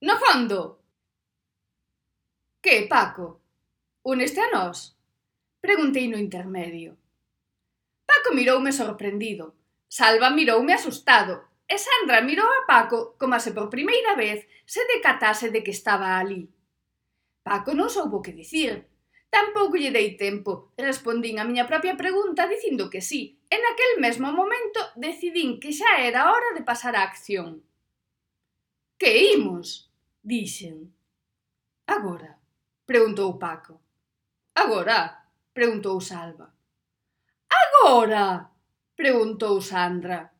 [0.00, 0.80] No fondo.
[2.62, 3.42] Que, Paco?
[4.02, 4.96] Uneste a nós?
[5.60, 6.96] Preguntei no intermedio.
[8.06, 9.54] Paco miroume sorprendido.
[9.88, 11.44] Salva miroume asustado.
[11.68, 16.16] E Sandra mirou a Paco como se por primeira vez se decatase de que estaba
[16.16, 16.48] ali.
[17.44, 18.88] Paco non soubo que dicir.
[19.28, 20.72] Tampouco lle dei tempo.
[20.80, 26.00] Respondín a miña propia pregunta dicindo que sí, e naquel mesmo momento decidín que xa
[26.00, 27.60] era hora de pasar a acción.
[28.96, 29.89] Que imos?
[30.22, 30.92] dixen.
[31.86, 32.38] Agora?
[32.86, 33.80] preguntou Paco.
[34.54, 35.26] Agora?
[35.52, 36.52] preguntou Salva.
[37.48, 38.50] Agora?
[38.94, 40.30] preguntou Sandra.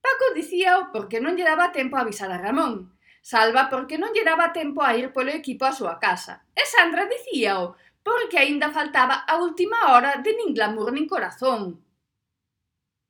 [0.00, 2.92] Paco dicíao porque non lle daba tempo a avisar a Ramón,
[3.22, 7.06] Salva porque non lle daba tempo a ir polo equipo á súa casa, e Sandra
[7.06, 11.78] dicíao porque aínda faltaba a última hora de nin glamour nin corazón.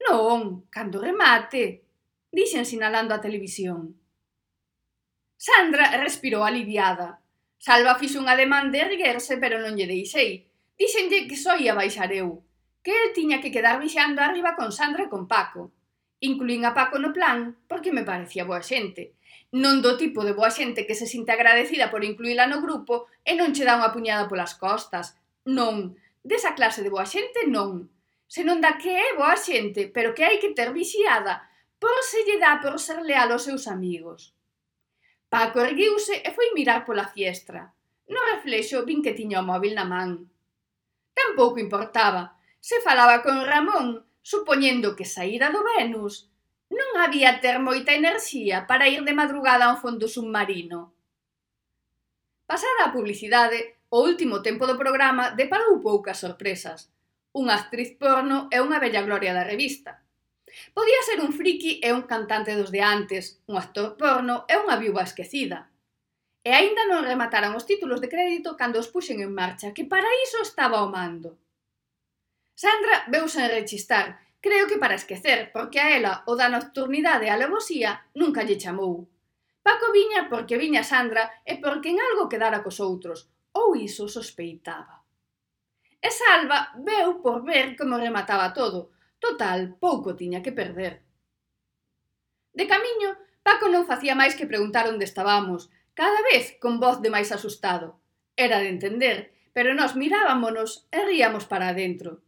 [0.05, 1.89] Non, cando remate,
[2.29, 4.02] dixen sinalando a televisión.
[5.43, 7.19] Sandra respirou aliviada.
[7.59, 10.47] Salva fixo un ademán de erguerse, pero non lle deixei.
[10.79, 12.47] Díxenlle que só ia baixar eu,
[12.85, 15.75] que el tiña que quedar vixando arriba con Sandra e con Paco.
[16.23, 19.19] Incluín a Paco no plan porque me parecía boa xente.
[19.51, 23.35] Non do tipo de boa xente que se sinte agradecida por incluíla no grupo e
[23.35, 25.19] non che dá unha puñada polas costas.
[25.43, 27.91] Non, desa clase de boa xente non.
[28.31, 31.51] Senón da que é boa xente, pero que hai que ter vixiada
[31.83, 34.39] por se lle dá por ser leal aos seus amigos.
[35.33, 37.73] Paco erguiuse e foi mirar pola fiestra.
[38.13, 40.29] No reflexo vin que tiña o móvil na man.
[41.17, 42.37] Tampouco importaba.
[42.61, 46.29] Se falaba con Ramón, supoñendo que saíra do Venus,
[46.69, 50.93] non había ter moita enerxía para ir de madrugada a un fondo submarino.
[52.45, 56.93] Pasada a publicidade, o último tempo do programa deparou poucas sorpresas.
[57.33, 60.02] Unha actriz porno e unha bella gloria da revista.
[60.75, 64.77] Podía ser un friki e un cantante dos de antes, un actor porno e unha
[64.77, 65.73] viúva esquecida.
[66.43, 70.11] E aínda non remataran os títulos de crédito cando os puxen en marcha, que para
[70.27, 71.39] iso estaba o mando.
[72.53, 77.41] Sandra veuse enrechistar, creo que para esquecer, porque a ela o da nocturnidade e a
[77.41, 79.09] levosía nunca lle chamou.
[79.63, 85.03] Paco viña porque viña Sandra e porque en algo quedara cos outros, ou iso sospeitaba.
[86.03, 88.92] E Salva veu por ver como remataba todo,
[89.23, 91.07] Total, pouco tiña que perder.
[92.59, 93.15] De camiño,
[93.47, 98.03] Paco non facía máis que preguntar onde estábamos, cada vez con voz de máis asustado.
[98.35, 102.19] Era de entender, pero nós mirábamonos e ríamos para adentro.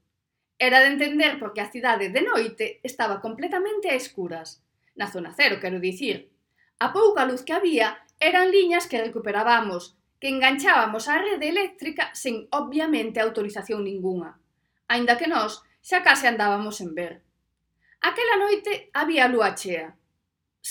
[0.54, 4.62] Era de entender porque a cidade de noite estaba completamente a escuras.
[4.94, 6.30] Na zona cero, quero dicir.
[6.78, 12.46] A pouca luz que había eran liñas que recuperábamos, que enganchábamos á rede eléctrica sen
[12.54, 14.38] obviamente autorización ningunha.
[14.86, 17.20] Aínda que nós Xa case andábamos en ver.
[18.00, 19.92] Aquela noite había lúa chea.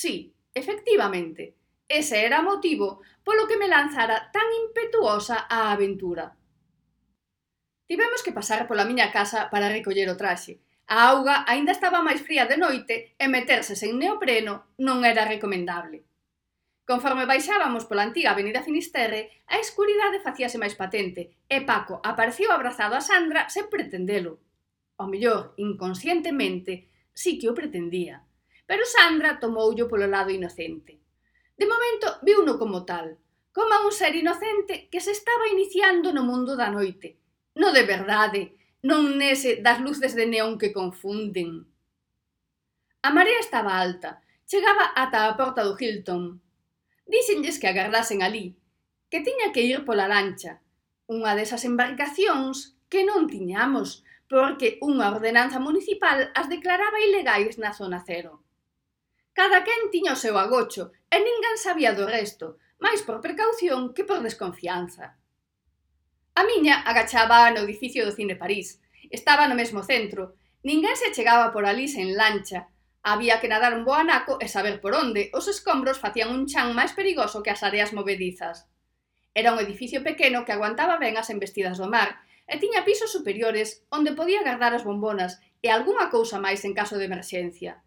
[0.01, 1.53] Sí, efectivamente,
[1.87, 6.33] ese era o motivo polo que me lanzara tan impetuosa á aventura.
[7.85, 10.57] Tivemos que pasar pola miña casa para recoller o traxe.
[10.89, 16.01] A auga aínda estaba máis fría de noite e meterse sen neopreno non era recomendable.
[16.89, 22.97] Conforme baixábamos pola antiga avenida Finisterre, a escuridade facíase máis patente e Paco apareceu abrazado
[22.97, 24.41] a Sandra sen pretendelo
[25.03, 28.23] ao mellor inconscientemente, sí que o pretendía.
[28.63, 31.03] Pero Sandra tomoullo polo lado inocente.
[31.59, 33.19] De momento, viuno como tal,
[33.51, 37.19] como un ser inocente que se estaba iniciando no mundo da noite.
[37.53, 41.67] No de verdade, non nese das luces de neón que confunden.
[43.03, 46.39] A marea estaba alta, chegaba ata a porta do Hilton.
[47.05, 48.55] Díxenlles que agardasen ali,
[49.11, 50.63] que tiña que ir pola lancha,
[51.05, 54.01] unha desas embarcacións que non tiñamos,
[54.33, 58.41] porque unha ordenanza municipal as declaraba ilegais na zona cero.
[59.37, 64.01] Cada quen tiña o seu agocho e ninguén sabía do resto, máis por precaución que
[64.01, 65.21] por desconfianza.
[66.33, 68.81] A miña agachaba no edificio do Cine París,
[69.13, 70.33] estaba no mesmo centro,
[70.65, 72.73] ninguén se chegaba por ali sen lancha,
[73.05, 76.97] había que nadar un boanaco e saber por onde os escombros facían un chan máis
[76.97, 78.65] perigoso que as areas movedizas.
[79.37, 82.17] Era un edificio pequeno que aguantaba ben as embestidas do mar,
[82.47, 86.99] e tiña pisos superiores onde podía guardar as bombonas e algunha cousa máis en caso
[86.99, 87.79] de emerxencia.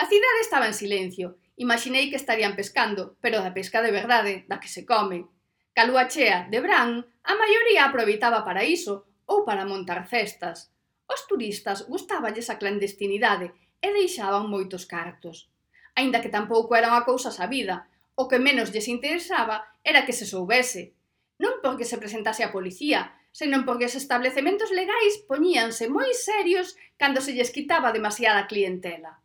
[0.00, 1.36] A cidade estaba en silencio.
[1.60, 5.28] Imaginei que estarían pescando, pero da pesca de verdade, da que se come.
[5.76, 10.72] Calúa chea, de Bran, a maioría aproveitaba para iso ou para montar festas.
[11.04, 15.52] Os turistas gustáballes a clandestinidade e deixaban moitos cartos.
[15.94, 17.86] Aínda que tampouco era unha cousa sabida,
[18.16, 20.96] o que menos lles interesaba era que se soubese,
[21.36, 27.22] non porque se presentase a policía, senón porque os establecementos legais poñíanse moi serios cando
[27.22, 29.22] se lles quitaba demasiada clientela.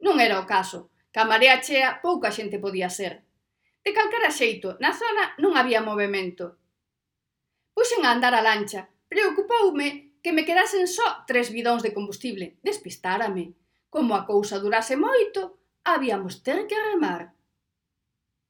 [0.00, 3.24] Non era o caso, que a marea chea pouca xente podía ser.
[3.84, 6.58] De calcara xeito, na zona non había movimento.
[7.74, 13.54] Puxen a andar a lancha, preocupoume que me quedasen só tres bidóns de combustible, despistárame.
[13.88, 15.40] Como a cousa durase moito,
[15.84, 17.32] habíamos ter que remar.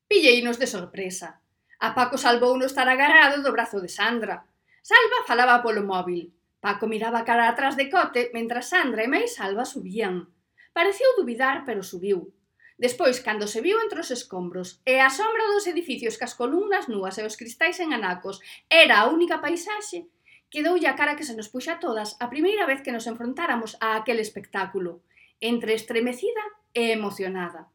[0.08, 1.38] Pilleinos de sorpresa.
[1.78, 4.42] A Paco salvou no estar agarrado do brazo de Sandra,
[4.88, 6.32] Salva falaba polo móvil.
[6.64, 10.32] Paco miraba cara atrás de Cote mentras Sandra e máis Salva subían.
[10.72, 12.32] Pareceu dubidar, pero subiu.
[12.80, 17.20] Despois, cando se viu entre os escombros e a sombra dos edificios cas columnas núas
[17.20, 20.08] e os cristais en anacos era a única paisaxe,
[20.48, 23.76] quedoulle a cara que se nos puxa a todas a primeira vez que nos enfrontáramos
[23.84, 25.04] a aquel espectáculo,
[25.36, 27.68] entre estremecida e emocionada.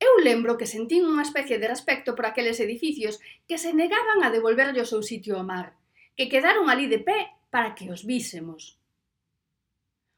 [0.00, 4.32] Eu lembro que sentín unha especie de respecto por aqueles edificios que se negaban a
[4.32, 5.83] devolverlle o seu sitio ao mar,
[6.16, 8.78] que quedaron ali de pé para que os vísemos.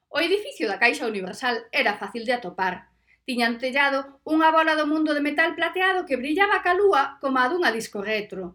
[0.08, 2.88] O edificio da Caixa Universal era fácil de atopar.
[3.26, 7.50] Tiñan tellado unha bola do mundo de metal plateado que brillaba a calúa como a
[7.50, 8.54] dunha disco retro.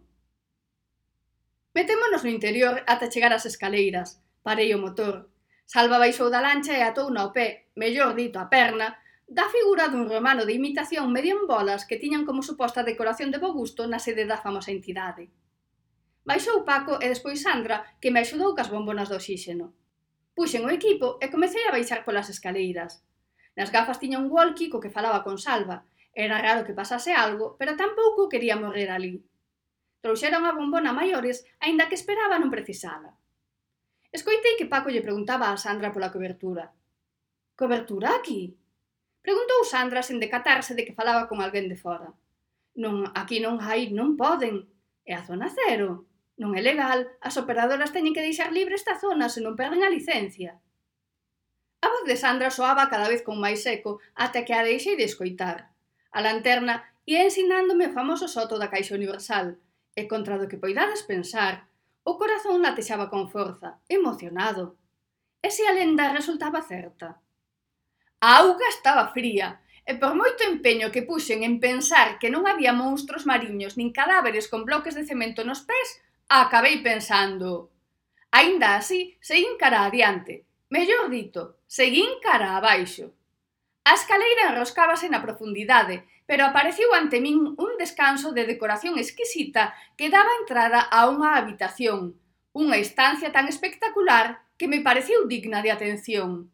[1.76, 4.18] Metémonos no interior ata chegar ás escaleiras.
[4.42, 5.28] Parei o motor.
[5.68, 8.98] Salva baixou da lancha e atou na pé, mellor dito a perna,
[9.28, 13.40] da figura dun romano de imitación medio en bolas que tiñan como suposta decoración de
[13.40, 15.32] bo gusto na sede da famosa entidade.
[16.22, 19.74] Baixou Paco e despois Sandra, que me axudou cas bombonas de oxíxeno.
[20.38, 23.02] Puxen o equipo e comecei a baixar polas escaleiras.
[23.58, 25.82] Nas gafas tiña un walkie co que falaba con Salva.
[26.14, 29.18] Era raro que pasase algo, pero tampouco quería morrer ali.
[29.98, 33.18] Trouxera a bombona a maiores, aínda que esperaba non precisala.
[34.14, 36.70] Escoitei que Paco lle preguntaba a Sandra pola cobertura.
[37.58, 38.54] Cobertura aquí?
[39.26, 42.14] Preguntou Sandra sen decatarse de que falaba con alguén de fora.
[42.78, 44.70] Non, aquí non hai, non poden.
[45.02, 46.11] É a zona cero.
[46.42, 49.92] Non é legal, as operadoras teñen que deixar libre esta zona se non perden a
[49.94, 50.58] licencia.
[51.78, 55.06] A voz de Sandra soaba cada vez con máis seco ata que a deixei de
[55.06, 55.70] escoitar.
[56.10, 59.54] A lanterna ia ensinándome o famoso soto da Caixa Universal,
[59.94, 61.70] e contra do que poidades pensar,
[62.02, 64.74] o corazón latexaba con forza, emocionado.
[65.46, 67.22] E se a lenda resultaba certa.
[68.18, 72.74] A auga estaba fría, e por moito empeño que puxen en pensar que non había
[72.74, 77.70] monstruos mariños nin cadáveres con bloques de cemento nos pés, acabei pensando.
[78.30, 83.12] Aínda así, seguín cara adiante, mellor dito, seguín cara abaixo.
[83.84, 90.08] A escaleira enroscábase na profundidade, pero apareciu ante min un descanso de decoración exquisita que
[90.08, 92.14] daba entrada a unha habitación,
[92.54, 96.48] unha estancia tan espectacular que me pareciu digna de atención.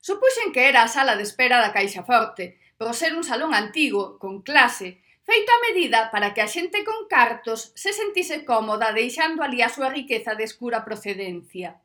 [0.00, 4.18] Supuxen que era a sala de espera da Caixa Forte, por ser un salón antigo,
[4.18, 9.46] con clase, feito a medida para que a xente con cartos se sentise cómoda deixando
[9.46, 11.78] ali a súa riqueza de escura procedencia.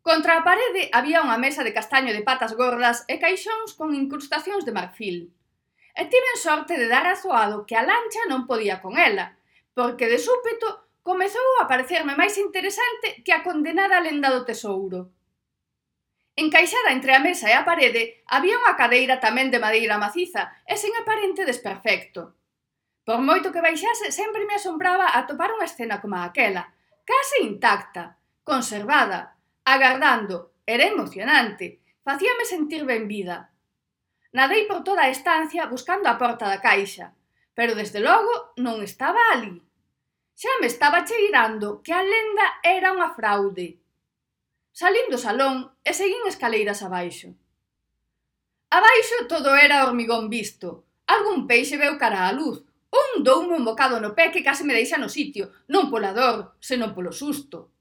[0.00, 4.64] Contra a parede había unha mesa de castaño de patas gordas e caixóns con incrustacións
[4.64, 5.18] de marfil.
[5.92, 9.36] E tiven sorte de dar azoado que a lancha non podía con ela,
[9.76, 15.12] porque de súpeto comezou a parecerme máis interesante que a condenada lenda do tesouro.
[16.36, 20.76] Encaixada entre a mesa e a parede había unha cadeira tamén de madeira maciza e
[20.76, 22.36] sen aparente desperfecto.
[23.08, 26.76] Por moito que baixase, sempre me asombraba atopar unha escena como aquela,
[27.08, 33.48] case intacta, conservada, agardando, era emocionante, facíame sentir ben vida.
[34.36, 37.16] Nadei por toda a estancia buscando a porta da caixa,
[37.56, 39.56] pero desde logo non estaba ali.
[40.36, 43.80] Xa me estaba cheirando que a lenda era unha fraude.
[44.76, 47.32] Salín do salón e seguín escaleiras abaixo.
[48.68, 50.84] Abaixo todo era hormigón visto.
[51.08, 52.60] Algún peixe veu cara á luz.
[52.92, 56.60] Un doume un bocado no pé que case me deixa no sitio, non pola dor,
[56.60, 57.72] senón polo susto.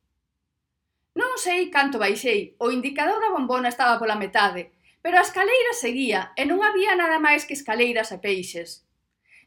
[1.19, 4.71] Non sei canto baixei, o indicador da bombona estaba pola metade,
[5.03, 8.87] pero a escaleira seguía e non había nada máis que escaleiras e peixes.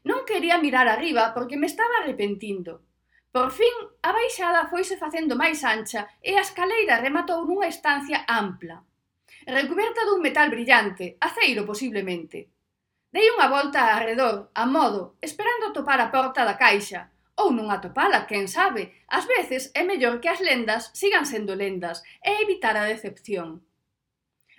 [0.05, 2.85] Non quería mirar arriba porque me estaba arrepentindo.
[3.31, 8.81] Por fin, a baixada foise facendo máis ancha e a escaleira rematou nunha estancia ampla,
[9.45, 12.49] recuberta dun metal brillante, aceiro posiblemente.
[13.13, 18.25] Dei unha volta arredor, a modo, esperando topar a porta da caixa, ou non atopala,
[18.25, 22.89] quen sabe, ás veces é mellor que as lendas sigan sendo lendas e evitar a
[22.89, 23.61] decepción.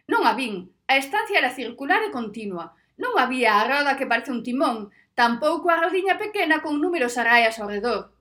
[0.07, 4.31] Non a vin, a estancia era circular e continua, non había a roda que parece
[4.31, 8.15] un timón, tampouco a rodiña pequena con números arraias ao redor,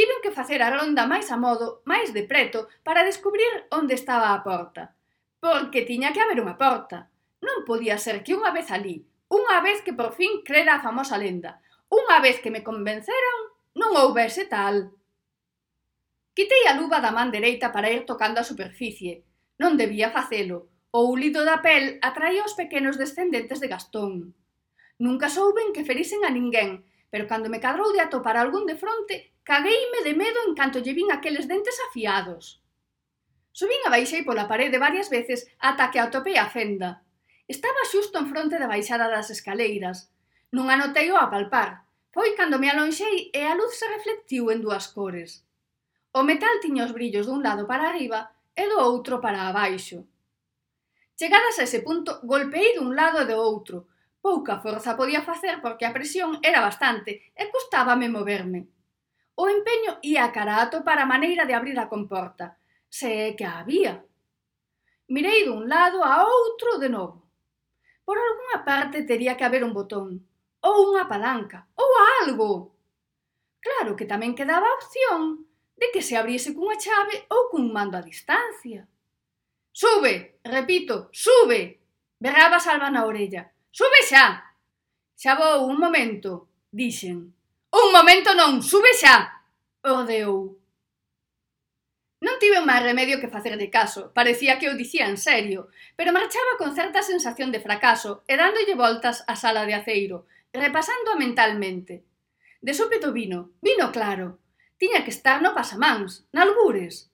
[0.00, 4.32] Tiven que facer a ronda máis a modo, máis de preto, para descubrir onde estaba
[4.32, 4.96] a porta.
[5.44, 7.12] Porque tiña que haber unha porta.
[7.44, 11.20] Non podía ser que unha vez alí, unha vez que por fin crera a famosa
[11.20, 11.60] lenda,
[11.92, 14.88] unha vez que me convenceron, non houbese tal.
[16.32, 19.28] Quitei a luva da man dereita para ir tocando a superficie.
[19.60, 20.72] Non debía facelo.
[20.96, 24.32] O ulido da pel atraía os pequenos descendentes de Gastón.
[24.96, 29.36] Nunca souben que ferisen a ninguén, pero cando me cadrou de atopar algún de fronte,
[29.50, 32.62] Cagueime de medo en canto lle vin aqueles dentes afiados.
[33.50, 37.02] Subín a baixei pola parede varias veces ata que atopei a fenda.
[37.50, 40.14] Estaba xusto en fronte da baixada das escaleiras.
[40.54, 41.82] Non anotei o a palpar.
[42.14, 45.42] Foi cando me alonxei e a luz se reflectiu en dúas cores.
[46.14, 50.06] O metal tiña os brillos dun lado para arriba e do outro para abaixo.
[51.18, 53.90] Chegadas a ese punto, golpeei dun lado e do outro.
[54.22, 58.78] Pouca forza podía facer porque a presión era bastante e custábame moverme.
[59.40, 62.46] O empeño e cara a atopar a maneira de abrir a comporta,
[62.98, 63.94] se é que a había.
[65.08, 67.24] Mirei dun lado a outro de novo.
[68.04, 70.08] Por algunha parte tería que haber un botón,
[70.68, 71.88] ou unha palanca, ou
[72.20, 72.76] algo.
[73.64, 75.48] Claro que tamén quedaba a opción
[75.80, 78.84] de que se abriese cunha chave ou cun mando a distancia.
[79.72, 81.80] Sube, repito, sube,
[82.20, 83.48] berraba Salva na orella.
[83.72, 84.52] Sube xa!
[85.16, 87.39] Xa vou un momento, dixen.
[87.70, 89.46] Un momento non, sube xa!
[89.86, 90.58] Oh, Ordeou.
[92.20, 96.58] Non tive máis remedio que facerlle caso, parecía que o dicía en serio, pero marchaba
[96.58, 102.04] con certa sensación de fracaso e dándolle voltas á sala de aceiro, repasando mentalmente.
[102.60, 104.42] De súpeto vino, vino claro.
[104.76, 107.08] Tiña que estar no pasamáns, nalgures.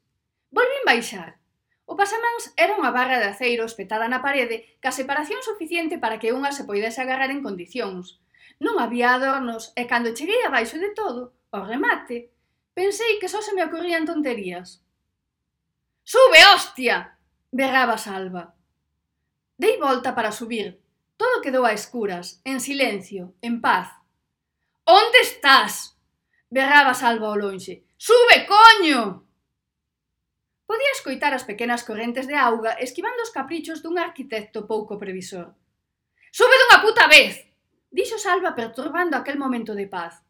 [0.51, 1.39] Volvín baixar.
[1.87, 6.35] O pasamáns era unha barra de aceiro espetada na parede, ca separación suficiente para que
[6.35, 8.19] unha se poidese agarrar en condicións.
[8.61, 12.33] Non había adornos e cando cheguei abaixo de todo, ao remate,
[12.73, 14.81] pensei que só se me ocorrían tonterías.
[16.05, 17.19] Sube, hostia!
[17.53, 18.55] berraba Salva.
[19.59, 20.81] Dei volta para subir.
[21.17, 23.89] Todo quedou a escuras, en silencio, en paz.
[24.85, 25.97] Onde estás?
[26.49, 27.85] berraba Salva ao lonxe.
[27.97, 29.27] Sube, coño!
[30.67, 35.57] Podía escoitar as pequenas correntes de auga esquivando os caprichos dun arquitecto pouco previsor.
[36.31, 37.47] Sube dunha puta vez!
[37.90, 40.23] dixo Salva perturbando aquel momento de paz.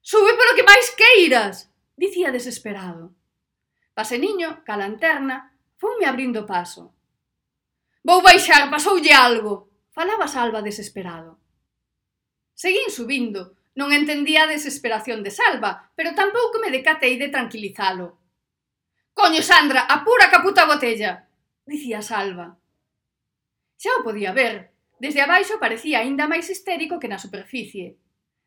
[0.00, 3.14] Sube polo que máis queiras, dicía desesperado.
[3.96, 6.94] Paseniño, ca lanterna, foume abrindo paso.
[8.06, 11.40] Vou baixar, pasoulle algo, falaba Salva desesperado.
[12.54, 18.16] Seguín subindo, non entendía a desesperación de Salva, pero tampouco me decatei de tranquilizalo.
[19.12, 21.28] Coño, Sandra, apura ca puta botella,
[21.64, 22.56] dicía Salva.
[23.76, 28.00] Xa o podía ver, Desde abaixo parecía aínda máis histérico que na superficie.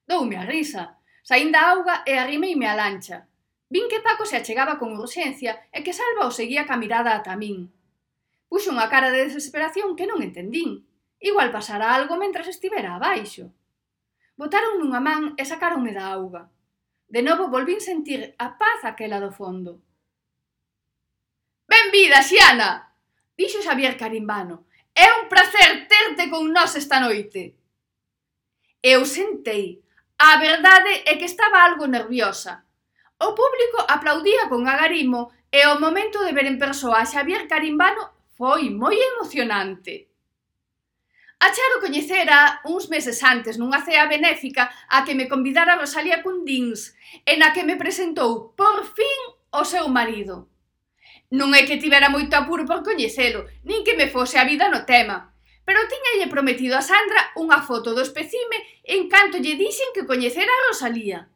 [0.09, 3.29] Doume a risa, saín da auga e arrimeime a lancha.
[3.69, 7.37] Vin que Paco se achegaba con urxencia e que Salva o seguía ca mirada ata
[7.37, 7.69] min.
[8.49, 10.89] Puxo unha cara de desesperación que non entendín.
[11.21, 13.53] Igual pasara algo mentras estivera abaixo.
[14.33, 16.49] Botaron nunha man e sacaronme da auga.
[17.05, 19.85] De novo volvín sentir a paz aquela do fondo.
[21.69, 22.89] Ben vida, Xiana!
[23.37, 24.65] Dixo Xavier Carimbano,
[24.99, 27.55] É un placer terte con nós esta noite.
[28.83, 29.79] Eu sentei.
[30.19, 32.67] A verdade é que estaba algo nerviosa.
[33.15, 38.11] O público aplaudía con agarimo e o momento de ver en persoa a Xavier Carimbano
[38.35, 40.11] foi moi emocionante.
[41.39, 46.91] A Charo coñecera uns meses antes nunha cea benéfica a que me convidara Rosalía Cundins
[47.23, 49.19] e na que me presentou por fin
[49.55, 50.48] o seu marido.
[51.29, 54.81] Non é que tivera moito apuro por coñecelo, nin que me fose a vida no
[54.89, 55.29] tema.
[55.61, 60.49] Pero tiñalle prometido a Sandra unha foto do especime en canto lle dixen que coñecera
[60.49, 61.29] a Rosalía.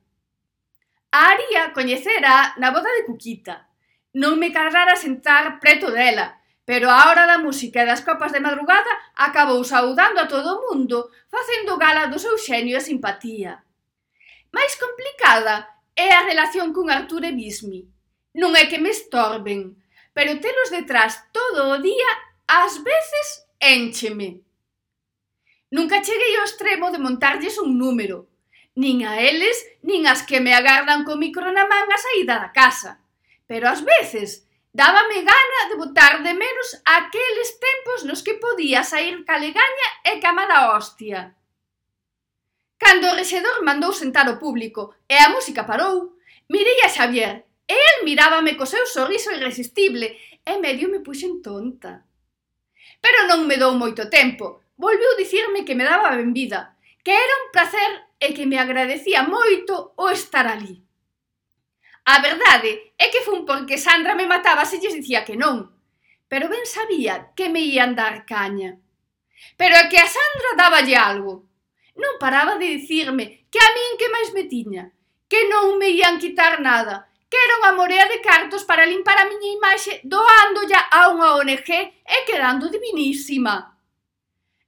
[1.14, 3.70] A Aria coñecera na boda de Cuquita.
[4.18, 8.42] Non me carrara sentar preto dela, pero a hora da música e das copas de
[8.42, 13.62] madrugada acabou saudando a todo o mundo, facendo gala do seu xenio e simpatía.
[14.50, 17.86] Mais complicada é a relación con Artur e Bismi.
[18.34, 19.78] Non é que me estorben,
[20.14, 22.10] pero telos detrás todo o día
[22.48, 24.42] ás veces éncheme.
[25.74, 28.30] Nunca cheguei ao extremo de montarlles un número,
[28.78, 32.54] nin a eles, nin as que me agardan co micro na man a saída da
[32.54, 33.02] casa.
[33.50, 39.26] Pero ás veces dábame gana de botar de menos aqueles tempos nos que podía sair
[39.26, 41.38] calegaña e camada hostia.
[42.78, 46.18] Cando o rexedor mandou sentar o público e a música parou,
[46.50, 52.04] mirei a Xavier, El mirábame co seu sorriso irresistible e medio me puxen tonta.
[53.00, 54.64] Pero non me dou moito tempo.
[54.76, 59.96] Volviu dicirme que me daba benvida, que era un placer e que me agradecía moito
[59.96, 60.84] o estar ali.
[62.04, 65.72] A verdade é que fun porque Sandra me mataba se lles dicía que non,
[66.28, 68.76] pero ben sabía que me ian dar caña.
[69.56, 71.48] Pero é que a Sandra dáballe algo.
[71.96, 74.92] Non paraba de dicirme que a min que máis me tiña,
[75.32, 79.50] que non me ian quitar nada, Quero unha morea de cartos para limpar a miña
[79.58, 81.70] imaxe doándolla a unha ONG
[82.06, 83.74] e quedando divinísima.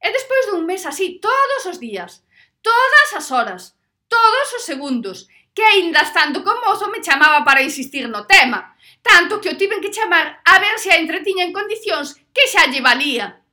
[0.02, 2.26] E despois dun mes así, todos os días,
[2.66, 3.78] todas as horas,
[4.10, 8.74] todos os segundos, que aínda estando con mozo me chamaba para insistir no tema,
[9.06, 12.66] tanto que o tiven que chamar a ver se a entretiña en condicións que xa
[12.66, 13.46] lle valía.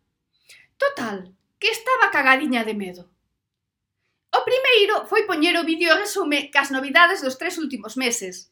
[0.80, 3.12] Total, que estaba cagadiña de medo.
[4.32, 8.51] O primeiro foi poñer o vídeo resume cas novidades dos tres últimos meses,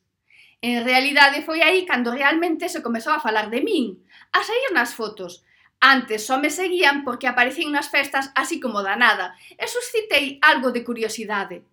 [0.60, 3.96] En realidade foi aí cando realmente se comezou a falar de min,
[4.32, 5.40] a sair nas fotos.
[5.80, 10.68] Antes só me seguían porque aparecín nas festas así como da nada e suscitei algo
[10.68, 11.64] de curiosidade.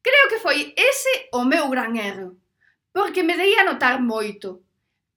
[0.00, 2.40] Creo que foi ese o meu gran erro,
[2.92, 4.64] porque me dei a notar moito,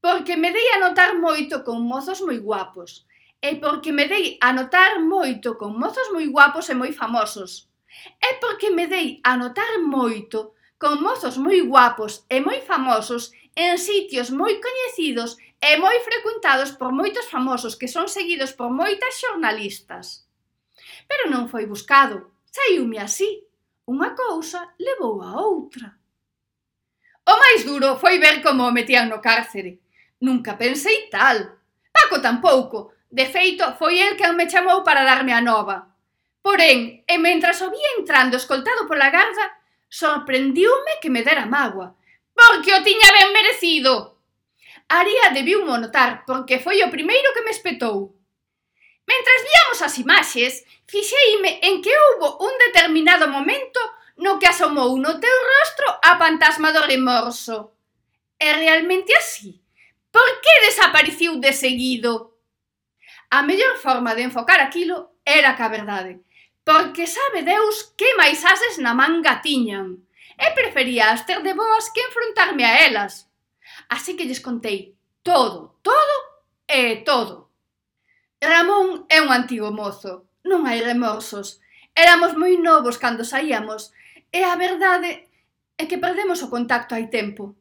[0.03, 3.07] porque me dei a notar moito con mozos moi guapos,
[3.39, 7.71] e porque me dei a notar moito con mozos moi guapos e moi famosos,
[8.19, 13.81] e porque me dei a notar moito con mozos moi guapos e moi famosos en
[13.81, 20.29] sitios moi coñecidos e moi frecuentados por moitos famosos que son seguidos por moitas xornalistas.
[21.09, 23.41] Pero non foi buscado, saiume así.
[23.89, 25.97] Unha cousa levou a outra.
[27.25, 29.81] O máis duro foi ver como o metían no cárcere.
[30.21, 31.57] Nunca pensei tal.
[31.89, 32.93] Paco tampouco.
[33.09, 35.95] De feito, foi el que me chamou para darme a nova.
[36.43, 39.56] Porén, e mentras o vi entrando escoltado pola garda,
[39.89, 41.95] Sorprendiume que me dera mágoa,
[42.35, 44.19] porque o tiña ben merecido.
[44.89, 48.15] Aría debiu notar, porque foi o primeiro que me espetou.
[49.07, 50.53] Mentras víamos as imaxes,
[50.85, 53.79] fixeime en que houbo un determinado momento
[54.17, 57.71] no que asomou no teu rostro a fantasma do remorso.
[58.39, 59.63] É realmente así?
[60.11, 62.35] Por que desapareciu de seguido?
[63.29, 66.26] A mellor forma de enfocar aquilo era que a verdade
[66.67, 70.03] porque sabe Deus que máis ases na manga tiñan.
[70.35, 73.31] E prefería as ter de boas que enfrontarme a elas.
[73.87, 76.15] Así que lles contei todo, todo
[76.67, 77.55] e todo.
[78.43, 81.63] Ramón é un antigo mozo, non hai remorsos.
[81.95, 83.95] Éramos moi novos cando saíamos
[84.27, 85.31] e a verdade
[85.79, 87.55] é que perdemos o contacto hai tempo.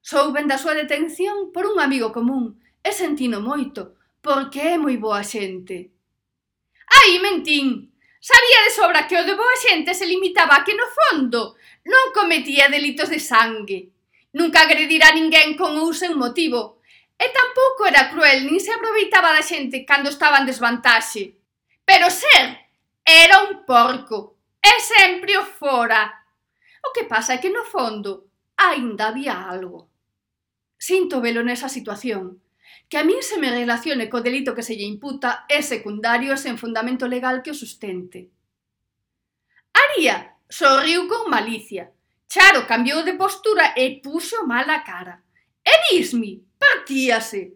[0.00, 5.20] Souben da súa detención por un amigo común e sentino moito, porque é moi boa
[5.20, 5.92] xente.
[6.88, 7.90] Ai, mentín!
[8.20, 11.56] Sabía de sobra que o de boa xente se limitaba a que no fondo
[11.88, 13.88] non cometía delitos de sangue.
[14.36, 16.84] Nunca agredirá ninguén con ou sen motivo.
[17.16, 21.32] E tampouco era cruel, nin se aproveitaba da xente cando estaba en desvantaxe.
[21.88, 22.60] Pero ser
[23.00, 24.36] era un porco.
[24.60, 26.20] E sempre o fora.
[26.84, 28.28] O que pasa é que no fondo
[28.60, 29.88] aínda había algo.
[30.76, 32.36] Sinto velo nesa situación.
[32.90, 36.42] Que a min se me relacione co delito que se lle imputa é secundario e
[36.42, 38.26] sen fundamento legal que o sustente.
[39.70, 41.94] Aria sorriu con malicia.
[42.26, 45.22] Charo cambiou de postura e puxo mala cara.
[45.62, 47.54] E dismi, partíase.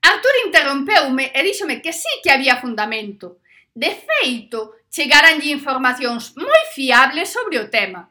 [0.00, 3.44] Artur interrompeume e díxome que sí que había fundamento.
[3.76, 8.08] De feito, chegaranlle informacións moi fiables sobre o tema.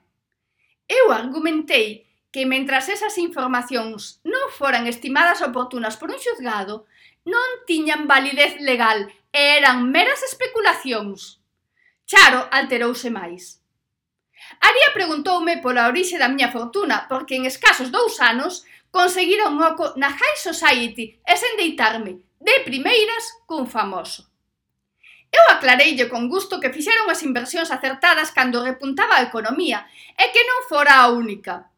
[0.86, 6.86] Eu argumentei que mentras esas informacións non foran estimadas oportunas por un xuzgado,
[7.26, 11.42] non tiñan validez legal e eran meras especulacións.
[12.10, 13.62] Charo alterouse máis.
[14.62, 19.94] Aria preguntoume pola orixe da miña fortuna, porque en escasos dous anos conseguira un oco
[19.98, 24.26] na High Society e sen deitarme, de primeiras, cun famoso.
[25.30, 29.86] Eu aclareille con gusto que fixeron as inversións acertadas cando repuntaba a economía
[30.18, 31.69] e que non fora a única,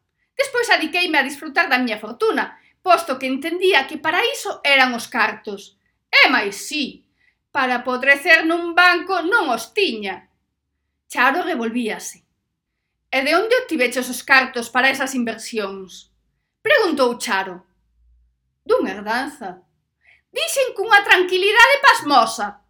[0.42, 5.06] Despois adiqueime a disfrutar da miña fortuna, posto que entendía que para iso eran os
[5.06, 5.78] cartos.
[6.10, 7.06] E máis sí,
[7.54, 10.26] para podrecer nun banco non os tiña.
[11.06, 12.26] Charo revolvíase.
[13.06, 16.10] E de onde obtiveches os cartos para esas inversións?
[16.58, 17.62] Preguntou Charo.
[18.66, 19.62] Dunha herdanza.
[20.34, 22.66] Dixen cunha tranquilidade pasmosa.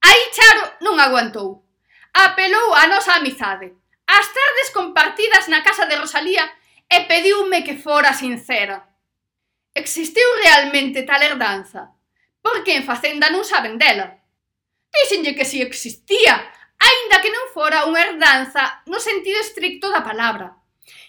[0.00, 1.60] Aí Charo non aguantou.
[2.16, 3.83] Apelou a nosa amizade
[4.14, 6.46] as tardes compartidas na casa de Rosalía
[6.86, 8.86] e pediume que fora sincera.
[9.74, 11.90] Existiu realmente tal herdanza?
[12.38, 14.22] Porque en Facenda non saben dela.
[14.94, 16.38] Dixenlle que si existía,
[16.78, 20.62] aínda que non fora unha herdanza no sentido estricto da palabra.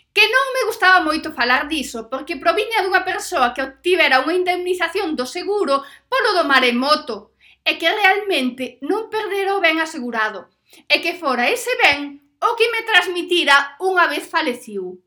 [0.10, 5.14] Que non me gustaba moito falar diso porque proviña dunha persoa que obtivera unha indemnización
[5.14, 10.50] do seguro polo do maremoto e que realmente non perdera o ben asegurado
[10.90, 15.02] e que fora ese ben o que me transmitira unha vez faleciu.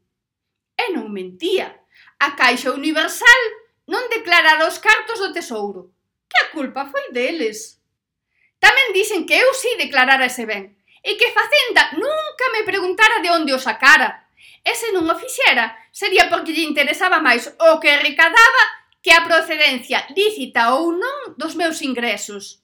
[0.74, 1.70] E non mentía.
[2.18, 3.42] A Caixa Universal
[3.86, 5.94] non declarara os cartos do tesouro.
[6.26, 7.78] Que a culpa foi deles.
[8.58, 13.22] Tamén dicen que eu si sí declarara ese ben e que Facenda nunca me preguntara
[13.22, 14.26] de onde o sacara.
[14.66, 18.62] E se non o fixera, sería porque lle interesaba máis o que recadaba
[18.98, 22.60] que a procedencia lícita ou non dos meus ingresos.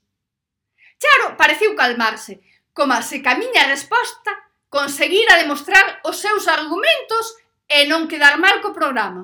[0.98, 2.42] Charo pareciu calmarse,
[2.74, 4.43] como se camiña a resposta
[4.74, 7.38] conseguir a demostrar os seus argumentos
[7.70, 9.22] e non quedar mal co programa.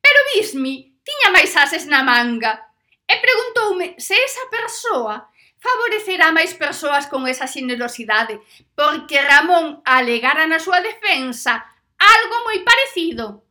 [0.00, 2.64] Pero Bismi tiña máis ases na manga
[3.04, 5.28] e preguntoume se esa persoa
[5.60, 8.40] favorecerá máis persoas con esa xenerosidade,
[8.72, 11.60] porque Ramón alegara na súa defensa
[12.00, 13.44] algo moi parecido.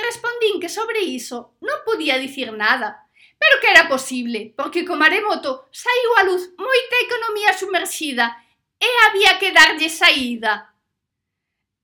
[0.00, 3.04] Respondín que sobre iso non podía dicir nada,
[3.36, 8.48] pero que era posible, porque co maremoto saiu a luz moita economía sumerxida
[8.80, 10.72] e había que darlle saída.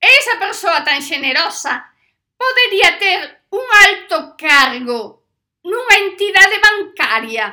[0.01, 1.93] Esa persoa tan xenerosa
[2.41, 5.27] podería ter un alto cargo
[5.67, 7.47] nunha entidade bancaria?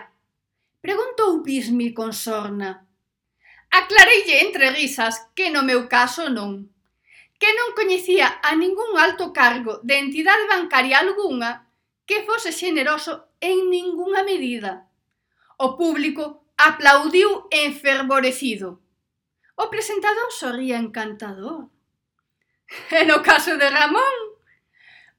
[0.79, 2.85] Preguntou Bismi con sorna.
[3.73, 6.69] Aclareille entre risas que no meu caso non.
[7.41, 11.65] Que non coñecía a ningún alto cargo de entidade bancaria algunha
[12.05, 14.85] que fose xeneroso en ningunha medida.
[15.57, 18.82] O público aplaudiu enfervorecido.
[19.55, 21.69] O presentador sorría encantador.
[22.97, 24.15] E no caso de Ramón,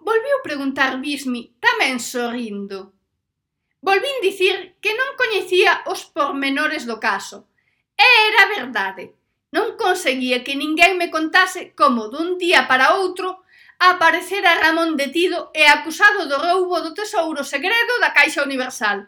[0.02, 2.98] volviu preguntar Bismi tamén sorrindo.
[3.78, 7.46] Volvín dicir que non coñecía os pormenores do caso.
[7.94, 9.14] E era verdade.
[9.54, 13.44] Non conseguía que ninguén me contase como dun día para outro
[13.78, 19.06] aparecera Ramón detido e acusado do roubo do tesouro segredo da Caixa Universal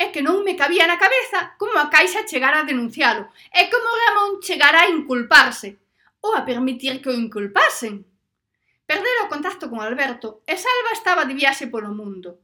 [0.00, 3.84] é que non me cabía na cabeza como a Caixa chegara a denuncialo e como
[4.00, 5.76] Ramón chegara a inculparse
[6.24, 8.08] ou a permitir que o inculpasen.
[8.88, 12.40] Perdera o contacto con Alberto e Salva estaba de viaxe polo mundo.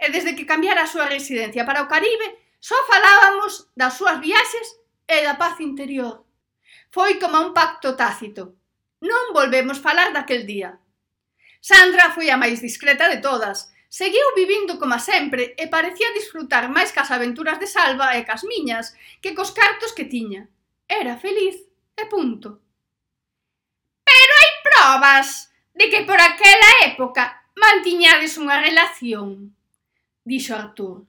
[0.00, 4.80] E desde que cambiara a súa residencia para o Caribe, só falábamos das súas viaxes
[5.04, 6.24] e da paz interior.
[6.88, 8.56] Foi como un pacto tácito.
[9.04, 10.80] Non volvemos falar daquel día.
[11.60, 16.90] Sandra foi a máis discreta de todas, Seguiu vivindo como sempre e parecía disfrutar máis
[16.90, 18.90] cas aventuras de Salva e cas miñas
[19.22, 20.50] que cos cartos que tiña.
[20.90, 21.62] Era feliz
[21.94, 22.58] e punto.
[24.02, 25.28] Pero hai probas
[25.78, 29.54] de que por aquela época mantiñades unha relación,
[30.26, 31.06] dixo Artur.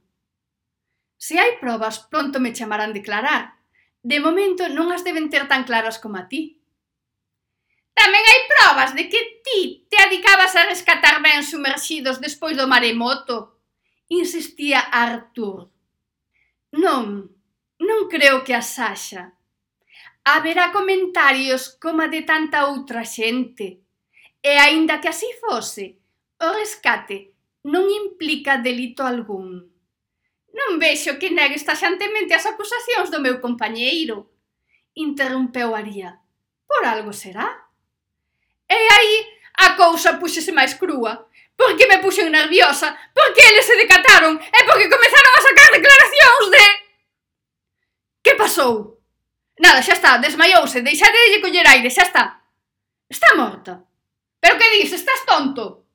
[1.18, 3.58] Se hai probas, pronto me chamarán declarar.
[4.06, 6.62] De momento non as deben ter tan claras como a ti.
[7.96, 13.64] Tamén hai probas de que ti te adicabas a rescatar ben sumerxidos despois do maremoto,
[14.12, 15.72] insistía Artur.
[16.76, 17.32] Non,
[17.80, 19.40] non creo que as haxa.
[20.28, 23.80] Haberá comentarios coma de tanta outra xente.
[24.44, 25.98] E aínda que así fose,
[26.38, 27.34] o rescate
[27.66, 29.72] non implica delito algún.
[30.54, 34.30] Non vexo que negue estaxantemente as acusacións do meu compañeiro,
[34.94, 36.22] interrompeu Aría.
[36.70, 37.65] Por algo será?
[38.70, 39.14] E aí
[39.58, 44.92] a cousa puxese máis crúa, porque me puxen nerviosa, porque eles se decataron e porque
[44.92, 46.66] comezaron a sacar declaracións de...
[48.22, 49.00] Que pasou?
[49.60, 52.44] Nada, xa está, desmaiouse, deixade de coller aire, xa está.
[53.08, 53.86] Está morta.
[54.42, 55.86] Pero que dis, estás tonto?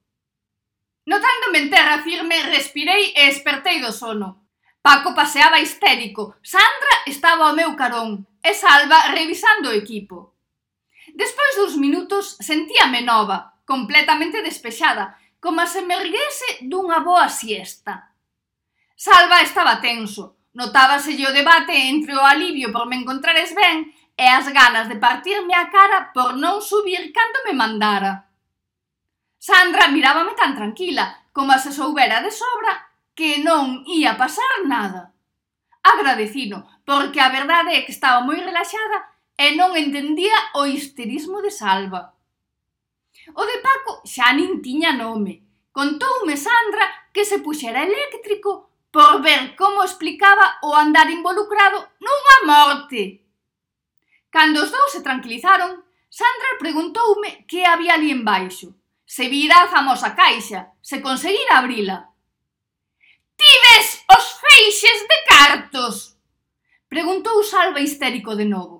[1.04, 4.48] Notándome en terra firme, respirei e espertei do sono.
[4.80, 10.29] Paco paseaba histérico, Sandra estaba ao meu carón e Salva revisando o equipo.
[11.14, 18.12] Despois duns minutos sentíame nova, completamente despexada, como se me erguese dunha boa siesta.
[18.94, 24.46] Salva estaba tenso, notábaselle o debate entre o alivio por me encontrares ben e as
[24.52, 28.28] ganas de partirme a cara por non subir cando me mandara.
[29.40, 35.16] Sandra mirábame tan tranquila, como se soubera de sobra, que non ia pasar nada.
[35.80, 39.08] Agradecino, porque a verdade é que estaba moi relaxada
[39.40, 42.12] e non entendía o histerismo de Salva.
[43.32, 45.40] O de Paco xa nin tiña nome.
[45.72, 53.24] Contoume Sandra que se puxera eléctrico por ver como explicaba o andar involucrado nunha morte.
[54.28, 58.76] Cando os dous se tranquilizaron, Sandra preguntoume que había ali embaixo,
[59.08, 62.12] se vira a famosa caixa, se conseguira abrila.
[63.40, 65.94] Tives os feixes de cartos?
[66.92, 68.79] Preguntou Salva histérico de novo.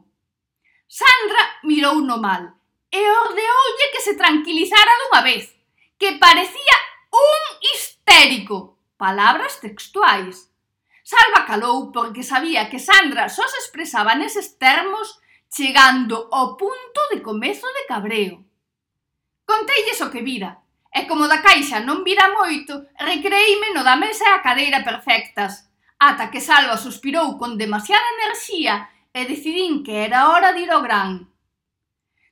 [0.90, 2.50] Sandra mirouno mal
[2.90, 5.54] e ordeoulle que se tranquilizara dunha vez,
[5.94, 6.76] que parecía
[7.14, 8.74] un histérico.
[8.98, 10.50] Palabras textuais.
[11.06, 17.22] Salva calou porque sabía que Sandra só se expresaba neses termos chegando ao punto de
[17.22, 18.42] comezo de cabreo.
[19.46, 20.58] Conteilles o que vira,
[20.90, 25.70] e como da caixa non vira moito, recreíme no da mesa e a cadeira perfectas,
[26.02, 30.82] ata que Salva suspirou con demasiada enerxía e decidín que era hora de ir ao
[30.82, 31.26] gran.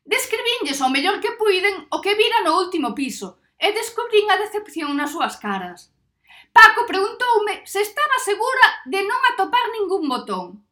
[0.04, 4.94] Describínlles o mellor que puiden o que vira no último piso e descubrín a decepción
[4.94, 5.90] nas súas caras.
[6.54, 10.64] Paco preguntoume se estaba segura de non atopar ningún botón.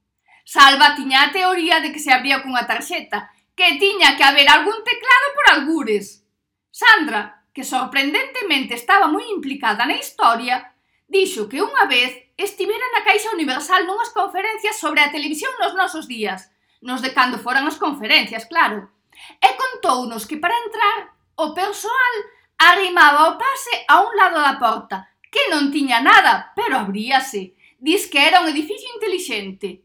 [0.47, 4.79] Salva tiña a teoría de que se abría cunha tarxeta, que tiña que haber algún
[4.87, 6.23] teclado por algures.
[6.71, 10.77] Sandra, que sorprendentemente estaba moi implicada na historia,
[11.09, 16.05] dixo que unha vez estivera na Caixa Universal nunhas conferencias sobre a televisión nos nosos
[16.05, 16.53] días,
[16.85, 18.93] nos de cando foran as conferencias, claro,
[19.41, 22.15] e contounos que para entrar o persoal
[22.61, 27.57] arrimaba o pase a un lado da porta, que non tiña nada, pero abríase.
[27.77, 29.85] Diz que era un edificio intelixente.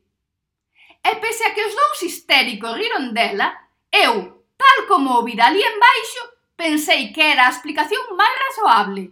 [1.04, 5.60] E pese a que os dous histéricos riron dela, eu, tal como o vira ali
[5.60, 6.24] en baixo,
[6.56, 9.12] pensei que era a explicación máis razoable.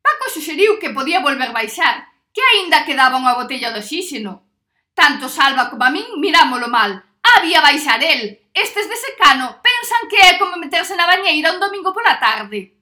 [0.00, 4.46] Paco suxeriu que podía volver baixar, que aínda quedaba unha botella de oxíxeno.
[4.94, 6.98] Tanto Salva como a min mirámolo mal.
[7.22, 8.50] Había baixar el.
[8.54, 12.74] Estes de secano pensan que é como meterse na bañeira un domingo pola tarde.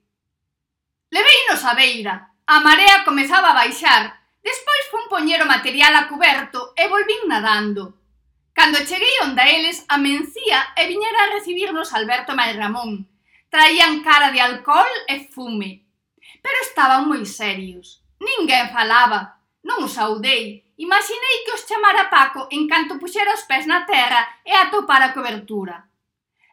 [1.11, 2.15] Leveinos a beira.
[2.47, 4.17] A marea comezaba a baixar.
[4.41, 7.99] Despois fun poñer o material a cuberto e volvín nadando.
[8.57, 13.05] Cando cheguei onda eles, a mencía e viñera a recibirnos Alberto e Ramón.
[13.51, 15.85] Traían cara de alcohol e fume.
[16.41, 18.01] Pero estaban moi serios.
[18.17, 19.36] Ninguén falaba,
[19.67, 20.63] Non o saudei.
[20.87, 25.15] Imaginei que os chamara Paco en canto puxera os pés na terra e atopara a
[25.17, 25.77] cobertura.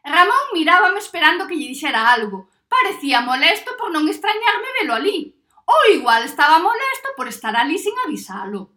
[0.02, 2.50] Ramón mirábame esperando que lle dixera algo.
[2.66, 5.30] Parecía molesto por non extrañarme velo ali.
[5.64, 8.74] Ou igual estaba molesto por estar ali sin avisalo.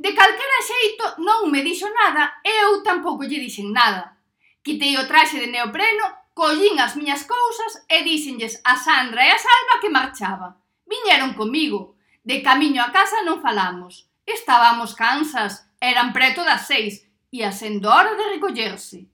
[0.00, 4.16] De calquera xeito non me dixo nada e eu tampouco lle dixen nada.
[4.64, 9.38] Quitei o traxe de neopreno, collín as miñas cousas e díxenlles a Sandra e a
[9.38, 10.56] Salva que marchaba.
[10.88, 14.10] Viñeron comigo, De camiño a casa non falamos.
[14.28, 19.08] Estábamos cansas, eran preto das seis, e a sendo hora de recollerse.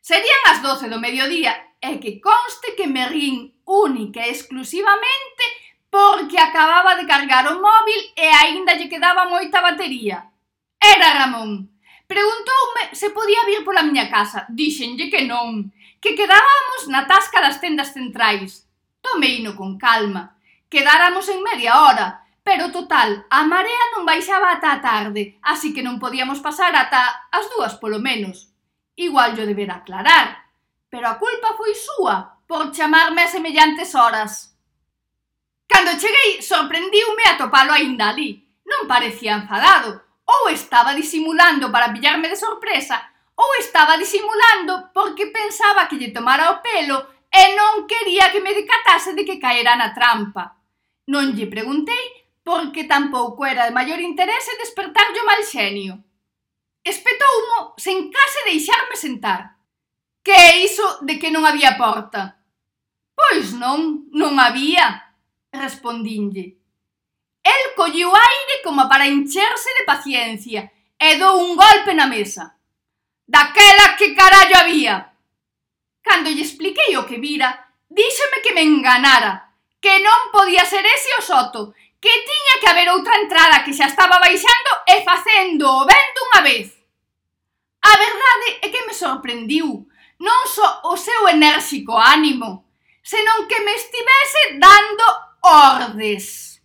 [0.00, 5.44] Serían as doce do mediodía, e que conste que me rin única e exclusivamente
[5.90, 10.32] porque acababa de cargar o móvil e aínda lle quedaba moita batería.
[10.80, 11.70] Era Ramón.
[12.08, 14.48] Preguntoume se podía vir pola miña casa.
[14.48, 15.68] Dixenlle que non,
[16.00, 18.64] que quedábamos na tasca das tendas centrais.
[19.00, 20.37] Tomeino con calma,
[20.68, 25.84] Quedáramos en media hora, pero total, a marea non baixaba ata a tarde, así que
[25.84, 28.52] non podíamos pasar ata as dúas polo menos.
[28.96, 30.48] Igual yo debera aclarar,
[30.88, 34.52] pero a culpa foi súa por chamarme a semellantes horas.
[35.68, 38.44] Cando cheguei, sorprendiume a topalo aínda ali.
[38.64, 43.00] Non parecía enfadado, ou estaba disimulando para pillarme de sorpresa,
[43.36, 48.52] ou estaba disimulando porque pensaba que lle tomara o pelo e non quería que me
[48.52, 50.57] decatase de que caera na trampa.
[51.08, 52.04] Non lle preguntei
[52.44, 56.04] porque tampouco era de maior interese despertarlle o mal xenio.
[56.84, 59.56] Espetoumo sen case deixarme sentar.
[60.24, 62.36] Que é iso de que non había porta?
[63.16, 65.16] Pois non, non había,
[65.48, 66.60] respondinlle.
[67.40, 70.68] El colliu aire como para encherse de paciencia
[71.00, 72.56] e dou un golpe na mesa.
[73.24, 75.16] Daquela que carallo había?
[76.04, 77.48] Cando lle expliquei o que vira,
[77.88, 79.47] díxeme que me enganara,
[79.80, 83.86] que non podía ser ese o soto, que tiña que haber outra entrada que xa
[83.86, 86.74] estaba baixando e facendo o ben dunha vez.
[87.82, 89.86] A verdade é que me sorprendiu,
[90.18, 92.66] non só o seu enérxico ánimo,
[93.02, 95.06] senón que me estivese dando
[95.42, 96.58] ordes.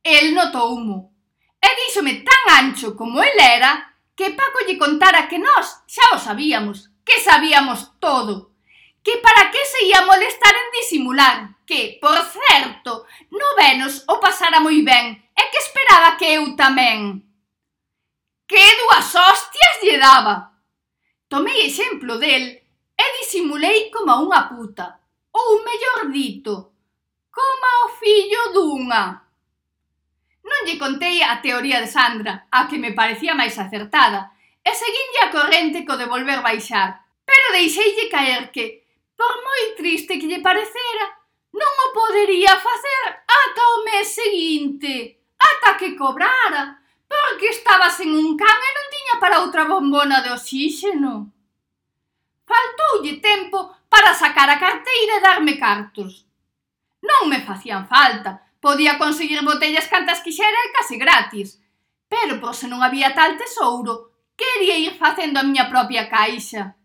[0.00, 1.12] El notoumo
[1.60, 6.18] e díxome tan ancho como el era que Paco lle contara que nós xa o
[6.18, 8.49] sabíamos, que sabíamos todo
[9.02, 11.36] que para que se ia molestar en disimular,
[11.66, 17.24] que, por certo, no Venos o pasara moi ben e que esperaba que eu tamén.
[18.44, 20.58] Que dúas hostias lle daba!
[21.30, 22.60] Tomei exemplo del
[23.00, 25.00] e disimulei como unha puta,
[25.32, 26.74] ou mellor dito,
[27.30, 29.24] como o fillo dunha.
[30.44, 35.20] Non lle contei a teoría de Sandra, a que me parecía máis acertada, e seguinlle
[35.24, 38.89] a corrente co de volver baixar, pero deixeille caer que
[39.20, 41.06] por moi triste que lle parecera,
[41.52, 48.32] non o podería facer ata o mes seguinte, ata que cobrara, porque estaba sen un
[48.40, 51.28] can e non tiña para outra bombona de oxíxeno.
[52.48, 56.24] Faltoulle tempo para sacar a carteira e darme cartos.
[57.04, 61.60] Non me facían falta, podía conseguir botellas cantas quixera e case gratis,
[62.08, 66.79] pero por se non había tal tesouro, quería ir facendo a miña propia caixa.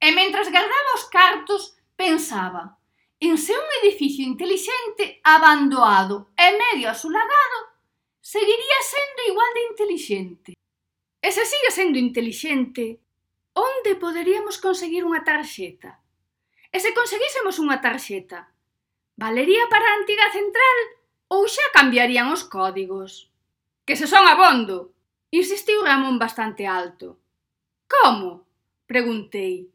[0.00, 2.80] E mentras guardaba os cartos, pensaba
[3.20, 7.58] en se un edificio intelixente abandoado e medio asulagado
[8.18, 10.50] seguiría sendo igual de intelixente.
[11.20, 12.96] E se sigue sendo intelixente,
[13.52, 16.00] onde poderíamos conseguir unha tarxeta?
[16.72, 18.48] E se conseguísemos unha tarxeta,
[19.20, 20.78] valería para a antiga central
[21.28, 23.28] ou xa cambiarían os códigos?
[23.84, 24.96] Que se son abondo,
[25.28, 27.20] insistiu Ramón bastante alto.
[27.84, 28.48] Como?
[28.88, 29.68] Preguntei.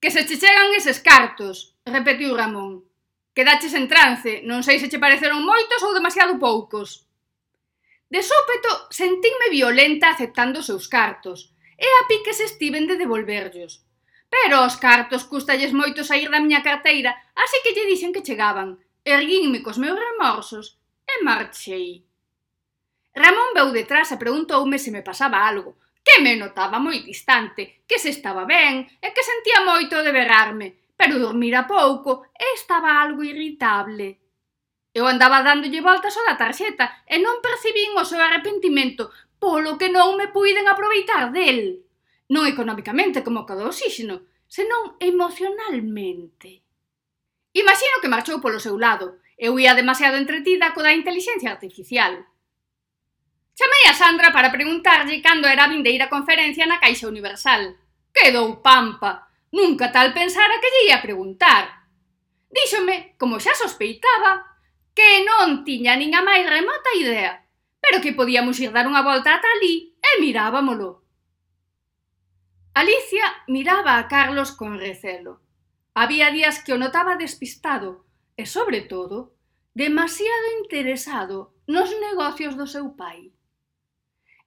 [0.00, 2.86] Que se che chegan eses cartos, repetiu Ramón.
[3.34, 7.06] Quedaches en trance, non sei se che pareceron moitos ou demasiado poucos.
[8.06, 13.82] De súpeto, sentínme violenta aceptando os seus cartos, e a pique se estiven de devolverllos.
[14.30, 18.78] Pero os cartos custalles moito sair da miña carteira, así que lle dixen que chegaban,
[19.02, 20.78] erguínme cos meus remorsos
[21.10, 22.06] e marchei.
[23.18, 25.74] Ramón veu detrás e preguntoume se me pasaba algo,
[26.08, 30.88] que me notaba moi distante, que se estaba ben e que sentía moito de berrarme,
[30.96, 34.16] pero dormira pouco e estaba algo irritable.
[34.96, 39.92] Eu andaba dándolle voltas ao da tarxeta e non percibín o seu arrepentimento, polo que
[39.92, 41.84] non me puiden aproveitar del.
[42.32, 46.64] Non economicamente como co oxígeno, senón emocionalmente.
[47.52, 49.20] Imagino que marchou polo seu lado.
[49.36, 52.24] Eu ia demasiado entretida co da inteligencia artificial.
[53.58, 57.74] Chamei a Sandra para preguntarlle cando era a vindeira conferencia na Caixa Universal.
[58.14, 59.26] Quedou pampa.
[59.50, 61.90] Nunca tal pensara que lle ia preguntar.
[62.54, 64.46] Díxome, como xa sospeitaba,
[64.94, 67.50] que non tiña nin a máis remota idea,
[67.82, 71.02] pero que podíamos ir dar unha volta ata ali e mirábamolo.
[72.78, 75.42] Alicia miraba a Carlos con recelo.
[75.98, 78.06] Había días que o notaba despistado
[78.38, 79.34] e, sobre todo,
[79.74, 83.34] demasiado interesado nos negocios do seu pai.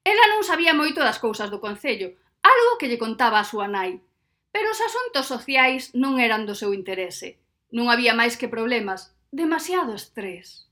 [0.03, 4.01] Ela non sabía moito das cousas do Concello, algo que lle contaba a súa nai.
[4.49, 7.37] Pero os asuntos sociais non eran do seu interese.
[7.69, 10.67] Non había máis que problemas, demasiado estrés.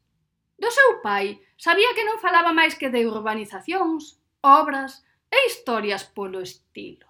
[0.59, 6.41] Do seu pai sabía que non falaba máis que de urbanizacións, obras e historias polo
[6.43, 7.07] estilo.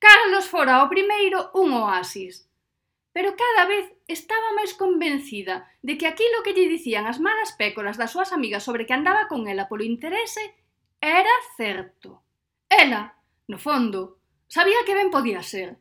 [0.00, 2.48] Carlos fora o primeiro un oasis,
[3.14, 7.96] pero cada vez estaba máis convencida de que aquilo que lle dicían as malas pécolas
[7.96, 10.42] das súas amigas sobre que andaba con ela polo interese
[11.00, 12.22] Era certo.
[12.68, 13.16] Ela,
[13.48, 15.78] no fondo, sabía que ben podía ser.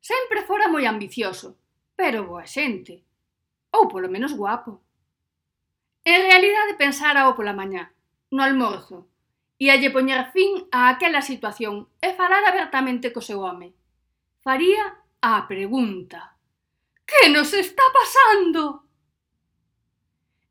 [0.00, 1.56] Sempre fora moi ambicioso,
[1.96, 3.04] pero boa xente.
[3.72, 4.82] Ou polo menos guapo.
[6.04, 7.94] En realidade pensárao pola mañá,
[8.30, 9.08] no almorzo,
[9.56, 13.72] e lle poñer fin a aquela situación e falar abertamente co seu home.
[14.44, 16.36] Faría a pregunta.
[17.08, 18.84] Que nos está pasando?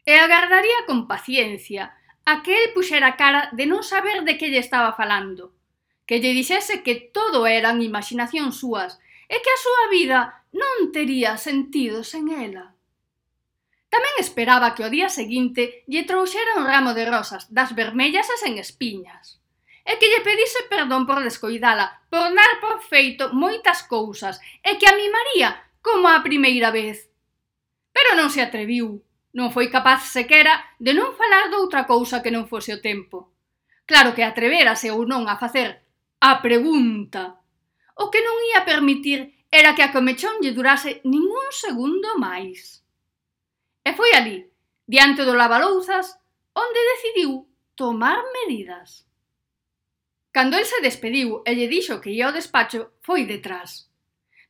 [0.06, 1.94] E agardaría con paciencia,
[2.26, 5.52] Aquel puxera cara de non saber de que lle estaba falando,
[6.08, 8.96] que lle dixese que todo eran imaginación súas
[9.28, 10.20] e que a súa vida
[10.56, 12.72] non tería sentido sen ela.
[13.92, 18.40] Tamén esperaba que o día seguinte lle trouxera un ramo de rosas, das vermellas e
[18.40, 19.44] sen espiñas,
[19.84, 24.88] e que lle pedise perdón por descoidala, por dar por feito moitas cousas, e que
[24.88, 27.12] a mimaría como a primeira vez.
[27.92, 32.46] Pero non se atreviu, Non foi capaz sequera de non falar doutra cousa que non
[32.46, 33.34] fose o tempo.
[33.90, 35.84] Claro que atreverase ou non a facer
[36.22, 37.42] a pregunta.
[37.98, 42.86] O que non ia permitir era que a comechón lle durase ningún segundo máis.
[43.84, 44.50] E foi ali,
[44.86, 46.18] diante do lavalouzas,
[46.54, 49.06] onde decidiu tomar medidas.
[50.34, 53.93] Cando el se despediu e lle dixo que ia ao despacho, foi detrás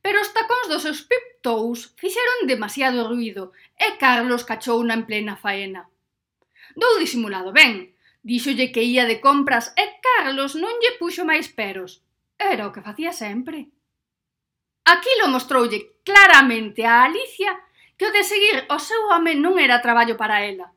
[0.04, 5.88] pero os tacóns dos seus piptous fixeron demasiado ruido e Carlos cachouna en plena faena.
[6.76, 12.04] Dou disimulado ben, díxolle que ía de compras e Carlos non lle puxo máis peros.
[12.36, 13.72] Era o que facía sempre.
[14.84, 17.56] Aquilo mostroulle claramente a Alicia
[17.96, 20.76] que o de seguir o seu home non era traballo para ela.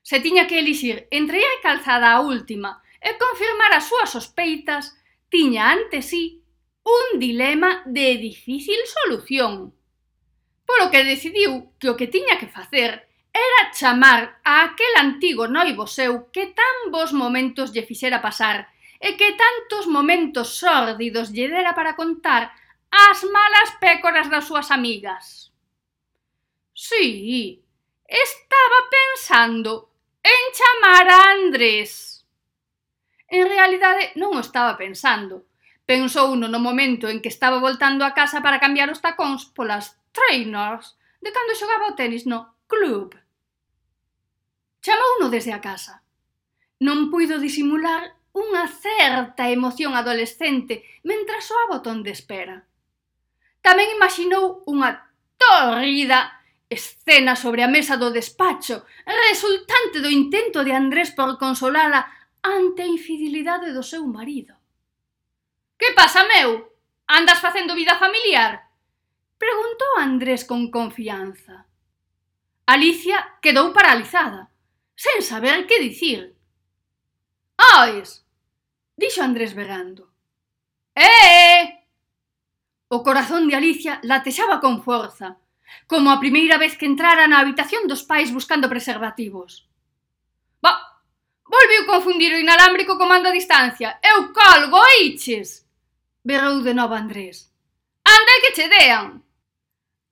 [0.00, 4.96] Se tiña que elixir entre ir calzada a última e confirmar as súas sospeitas,
[5.28, 6.43] tiña ante sí
[6.84, 9.74] un dilema de difícil solución.
[10.64, 15.88] Polo que decidiu que o que tiña que facer era chamar a aquel antigo noivo
[15.88, 18.70] seu que tan bons momentos lle fixera pasar
[19.00, 22.54] e que tantos momentos sórdidos lle dera para contar
[22.88, 25.50] as malas pécoras das súas amigas.
[26.72, 27.60] Sí,
[28.06, 29.90] estaba pensando
[30.22, 32.24] en chamar a Andrés.
[33.28, 35.42] En realidade non o estaba pensando,
[35.84, 40.00] Pensou no, no momento en que estaba voltando a casa para cambiar os tacóns polas
[40.16, 43.12] trainers de cando xogaba o tenis no club.
[44.80, 46.00] Chamouno desde a casa.
[46.80, 52.64] Non puido disimular unha certa emoción adolescente mentras soaba o ton de espera.
[53.60, 55.04] Tamén imaginou unha
[55.36, 56.40] torrida
[56.72, 62.08] escena sobre a mesa do despacho, resultante do intento de Andrés por consolala
[62.40, 64.63] ante a infidelidade do seu marido.
[65.78, 66.72] Que pasa, meu?
[67.06, 68.70] Andas facendo vida familiar?
[69.38, 71.66] Preguntou Andrés con confianza.
[72.66, 74.48] Alicia quedou paralizada,
[74.96, 76.32] sen saber que dicir.
[77.76, 78.24] Ois!
[78.96, 80.08] Dixo Andrés berrando.
[80.94, 81.84] Eh, eh!
[82.88, 85.36] O corazón de Alicia latexaba con forza,
[85.86, 89.66] como a primeira vez que entrara na habitación dos pais buscando preservativos.
[90.62, 91.02] Ba,
[91.44, 93.98] volviu confundir o inalámbrico comando a distancia.
[94.00, 95.63] Eu colgo, iches!
[96.24, 97.52] berrou de novo Andrés.
[98.02, 99.22] Anda que che dean!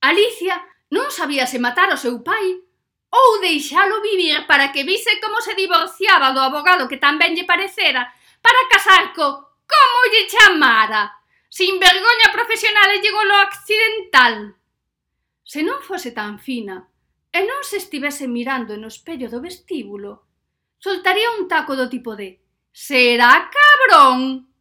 [0.00, 0.60] Alicia
[0.92, 2.60] non sabía se matar o seu pai
[3.08, 8.12] ou deixalo vivir para que vise como se divorciaba do abogado que tamén lle parecera
[8.44, 11.16] para casar co como lle chamara.
[11.48, 14.56] Sin vergoña profesional e llegou lo accidental.
[15.44, 16.88] Se non fose tan fina
[17.32, 20.28] e non se estivese mirando no espello do vestíbulo,
[20.76, 22.40] soltaría un taco do tipo de
[22.72, 24.51] «Será cabrón!»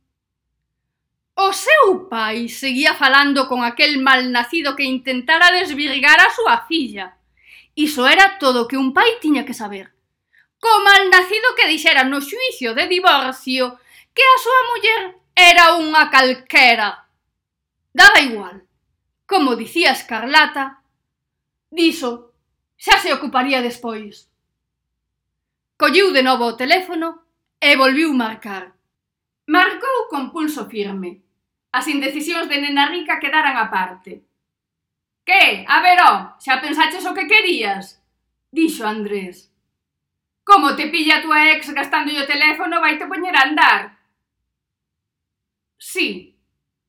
[1.41, 7.17] O seu pai seguía falando con aquel malnacido que intentara desvirgar a súa filla.
[7.73, 9.89] Iso era todo que un pai tiña que saber.
[10.61, 13.81] Co malnacido que dixera no xuicio de divorcio
[14.13, 17.09] que a súa muller era unha calquera.
[17.89, 18.61] Daba igual.
[19.25, 20.85] Como dicía Escarlata,
[21.73, 22.37] diso
[22.77, 24.29] xa se ocuparía despois.
[25.73, 27.25] Colliu de novo o teléfono
[27.57, 28.77] e volviu marcar.
[29.49, 31.30] Marcou con pulso firme.
[31.72, 34.11] As indecisións de nena rica quedaran aparte.
[34.11, 34.32] parte.
[35.24, 35.65] Que?
[35.67, 38.01] A ver, ó, xa pensaches o que querías?
[38.51, 39.53] Dixo Andrés.
[40.43, 43.82] Como te pilla a tua ex gastando o teléfono vai te poñer a andar?
[45.78, 46.36] Sí,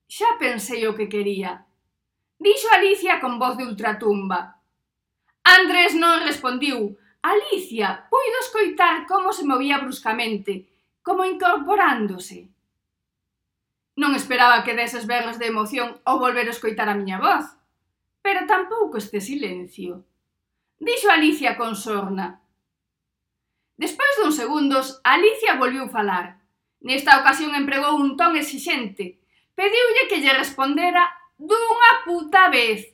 [0.09, 1.64] xa pensei o que quería.
[2.41, 4.59] Dixo Alicia con voz de ultratumba.
[5.45, 6.99] Andrés non respondiu.
[7.22, 10.66] Alicia puido escoitar como se movía bruscamente,
[11.07, 12.51] como incorporándose.
[13.93, 17.45] Non esperaba que deses berros de emoción ao volver a escoitar a miña voz.
[18.24, 20.09] Pero tampouco este silencio.
[20.80, 22.40] Dixo Alicia con sorna.
[23.76, 26.40] Despois duns segundos, Alicia volviu falar.
[26.80, 29.20] Nesta ocasión empregou un ton exixente.
[29.55, 31.05] Pediulle que lle respondera
[31.36, 32.88] dunha puta vez.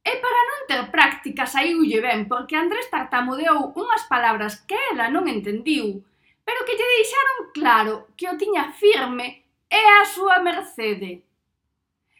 [0.00, 5.28] E para non ter práctica saiulle ben porque Andrés tartamudeou unhas palabras que ela non
[5.28, 6.00] entendiu,
[6.40, 9.39] pero que lle deixaron claro que o tiña firme
[9.70, 11.24] é a súa mercede.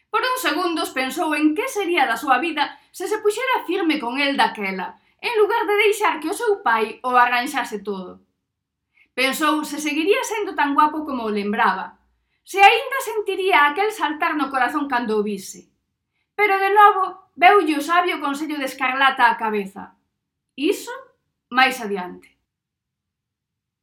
[0.09, 4.19] Por uns segundos pensou en que sería da súa vida se se puxera firme con
[4.19, 8.23] el daquela, en lugar de deixar que o seu pai o arranxase todo.
[9.13, 12.01] Pensou se seguiría sendo tan guapo como o lembraba,
[12.43, 15.69] se aínda sentiría aquel saltar no corazón cando o vise.
[16.35, 19.93] Pero de novo veulle o sabio consello de Escarlata á cabeza.
[20.57, 20.91] Iso
[21.53, 22.33] máis adiante.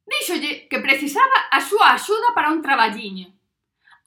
[0.05, 3.38] Díxolle que precisaba a súa axuda para un traballiño.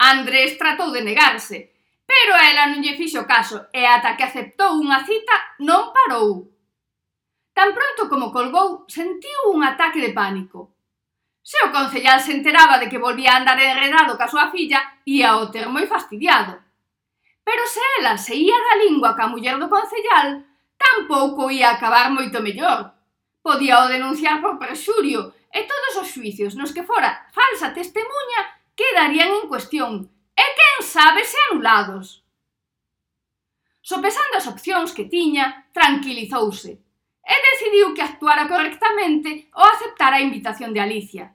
[0.02, 1.70] Andrés tratou de negarse,
[2.02, 6.50] pero ela non lle fixo caso e ata que aceptou unha cita non parou.
[7.54, 10.74] Tan pronto como colgou, sentiu un ataque de pánico.
[11.38, 15.38] Se o concellal se enteraba de que volvía a andar enredado ca súa filla, ia
[15.38, 16.58] o ter moi fastidiado.
[17.46, 20.42] Pero se ela se ia da lingua ca muller do concellal,
[20.74, 22.90] tampouco ia acabar moito mellor.
[23.38, 29.30] Podía o denunciar por presurio e todos os xuicios nos que fora falsa testemunha quedarían
[29.42, 32.24] en cuestión e quen sabe se anulados.
[33.82, 36.78] Sopesando as opcións que tiña, tranquilizouse
[37.22, 41.34] e decidiu que actuara correctamente ao aceptar a invitación de Alicia.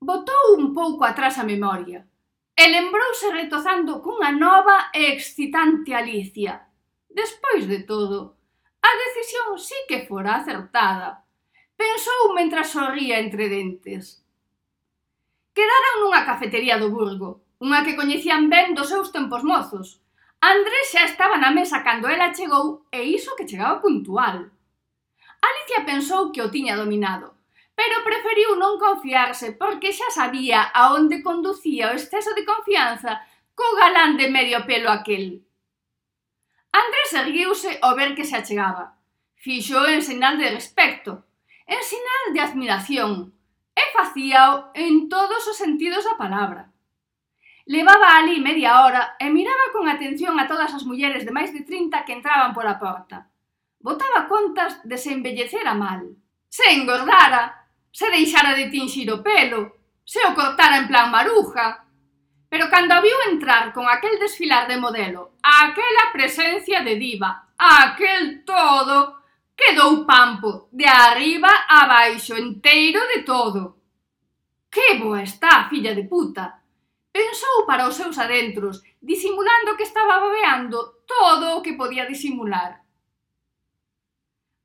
[0.00, 2.04] Botou un pouco atrás a memoria
[2.56, 6.68] e lembrouse retozando cunha nova e excitante Alicia.
[7.08, 8.36] Despois de todo,
[8.80, 11.24] a decisión sí que fora acertada.
[11.76, 14.25] Pensou mentras sorría entre dentes.
[15.56, 20.04] Quedaron nunha cafetería do Burgo, unha que coñecían ben dos seus tempos mozos.
[20.36, 24.52] Andrés xa estaba na mesa cando ela chegou e iso que chegaba puntual.
[25.40, 27.40] Alicia pensou que o tiña dominado,
[27.72, 33.24] pero preferiu non confiarse porque xa sabía a onde conducía o exceso de confianza
[33.56, 35.40] co galán de medio pelo aquel.
[36.68, 39.00] Andrés erguiuse ao ver que se achegaba.
[39.40, 41.24] Fixo en sinal de respecto,
[41.64, 43.32] en sinal de admiración,
[43.76, 46.72] e facíao en todos os sentidos da palabra.
[47.68, 51.60] Levaba ali media hora e miraba con atención a todas as mulleres de máis de
[51.68, 53.28] 30 que entraban pola porta.
[53.76, 56.16] Botaba contas de se embellecera mal,
[56.48, 61.84] se engordara, se deixara de tinxir o pelo, se o cortara en plan maruja.
[62.48, 67.50] Pero cando a viu entrar con aquel desfilar de modelo, a aquela presencia de diva,
[67.58, 69.15] aquel todo,
[69.56, 73.80] quedou pampo de arriba a baixo enteiro de todo.
[74.70, 76.60] Que boa está filla de puta!
[77.10, 82.84] Pensou para os seus adentros, disimulando que estaba babeando todo o que podía disimular.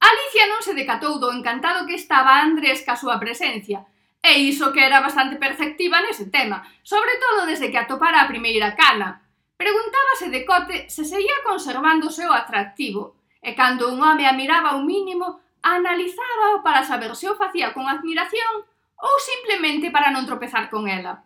[0.04, 3.88] Alicia non se decatou do encantado que estaba Andrés ca súa presencia,
[4.20, 8.76] e iso que era bastante perceptiva nese tema, sobre todo desde que atopara a primeira
[8.76, 9.24] cana.
[9.56, 14.78] Preguntábase de cote se seguía conservando o seu atractivo, e cando un home a miraba
[14.78, 18.66] o mínimo, analizábao para saber se o facía con admiración
[19.02, 21.26] ou simplemente para non tropezar con ela.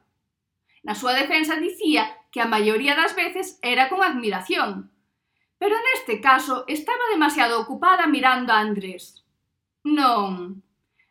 [0.88, 4.91] Na súa defensa dicía que a maioría das veces era con admiración,
[5.59, 9.24] pero neste caso estaba demasiado ocupada mirando a Andrés.
[9.84, 10.63] Non,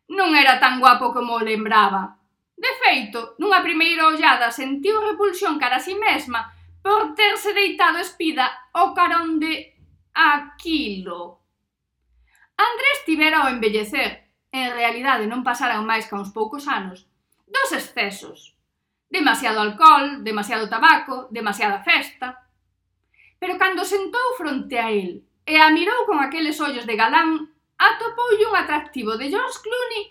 [0.08, 2.16] non era tan guapo como lembraba.
[2.54, 8.70] De feito, nunha primeira ollada sentiu repulsión cara a si mesma por terse deitado espida
[8.72, 9.73] ao carón de
[10.14, 11.42] aquilo.
[12.56, 17.10] Andrés tivera ao envellecer, en realidade non pasaran máis ca uns poucos anos,
[17.50, 18.54] dos excesos.
[19.10, 22.46] Demasiado alcohol, demasiado tabaco, demasiada festa.
[23.42, 28.46] Pero cando sentou fronte a el e a mirou con aqueles ollos de galán, atopoulle
[28.46, 30.04] un atractivo de George Clooney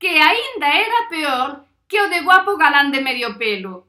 [0.00, 1.50] que aínda era peor
[1.86, 3.86] que o de guapo galán de medio pelo.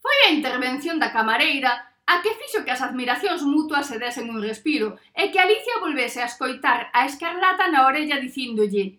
[0.00, 4.40] Foi a intervención da camareira a que fixo que as admiracións mutuas se desen un
[4.40, 8.96] respiro e que Alicia volvese a escoitar a escarlata na orella dicíndolle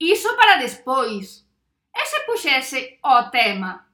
[0.00, 1.44] «Iso para despois»
[1.92, 3.84] e se puxese o tema.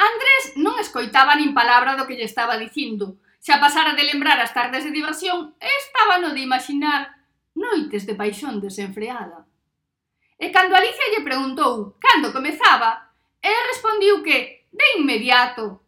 [0.00, 3.20] Andrés non escoitaba nin palabra do que lle estaba dicindo.
[3.44, 7.12] Xa pasara de lembrar as tardes de diversión, estaba no de imaginar
[7.52, 9.44] noites de paixón desenfreada.
[10.40, 13.12] E cando Alicia lle preguntou cando comezaba,
[13.44, 15.83] el respondiu que, de inmediato,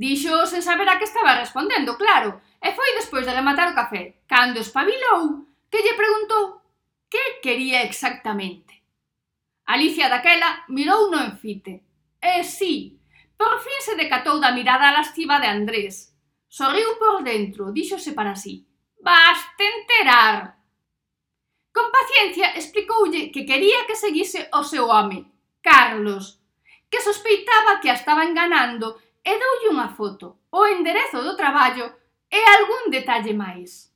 [0.00, 4.24] Dixo sen saber a que estaba respondendo, claro, e foi despois de rematar o café,
[4.24, 6.64] cando espabilou, que lle preguntou
[7.12, 8.80] que quería exactamente.
[9.68, 11.84] Alicia daquela mirou no enfite.
[12.16, 12.96] E sí,
[13.36, 16.16] por fin se decatou da mirada lasciva de Andrés.
[16.48, 18.64] Sorriu por dentro, díxose para sí.
[19.04, 20.56] Vas te enterar.
[21.76, 25.28] Con paciencia explicoulle que quería que seguise o seu home,
[25.60, 26.40] Carlos,
[26.88, 31.86] que sospeitaba que a estaba enganando e doulle unha foto, o enderezo do traballo
[32.30, 33.90] e algún detalle máis.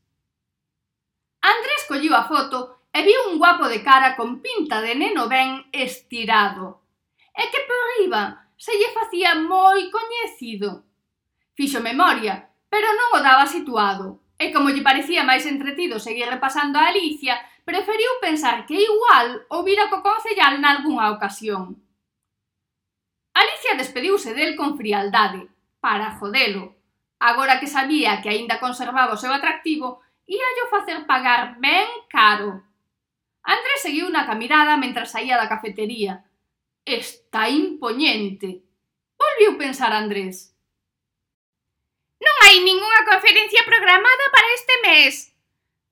[1.44, 5.68] Andrés colliu a foto e viu un guapo de cara con pinta de neno ben
[5.72, 6.80] estirado
[7.34, 10.86] e que por riba se lle facía moi coñecido.
[11.54, 16.78] Fixo memoria, pero non o daba situado, e como lle parecía máis entretido seguir repasando
[16.78, 21.83] a Alicia, preferiu pensar que igual o vira co concellal nalgúnha ocasión.
[23.34, 25.48] Alicia despediuse del con frialdade,
[25.80, 26.76] para jodelo.
[27.18, 32.62] Agora que sabía que aínda conservaba o seu atractivo, íallo facer pagar ben caro.
[33.42, 36.24] Andrés seguiu na camirada mentre saía da cafetería.
[36.86, 38.64] Está impoñente.
[39.20, 40.54] Volviu pensar Andrés.
[42.24, 45.14] Non hai ningunha conferencia programada para este mes,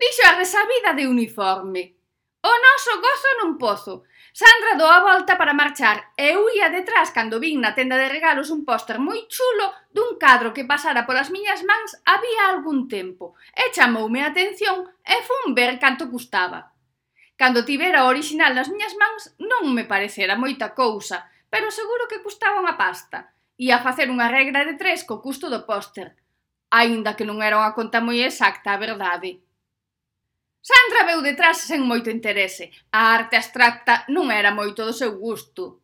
[0.00, 1.92] dixo a resabida de uniforme.
[2.40, 7.36] O noso gozo nun pozo, Sandra dou a volta para marchar e ia detrás cando
[7.36, 11.60] vin na tenda de regalos un póster moi chulo dun cadro que pasara polas miñas
[11.68, 16.72] mans había algún tempo e chamoume a atención e fun ver canto custaba.
[17.36, 22.24] Cando tivera o original nas miñas mans non me parecera moita cousa, pero seguro que
[22.24, 23.36] custaba unha pasta.
[23.60, 26.16] Ia facer unha regra de tres co custo do póster,
[26.72, 29.44] aínda que non era unha conta moi exacta a verdade.
[30.62, 32.70] Sandra veu detrás sen moito interese.
[32.94, 35.82] A arte abstracta non era moito do seu gusto.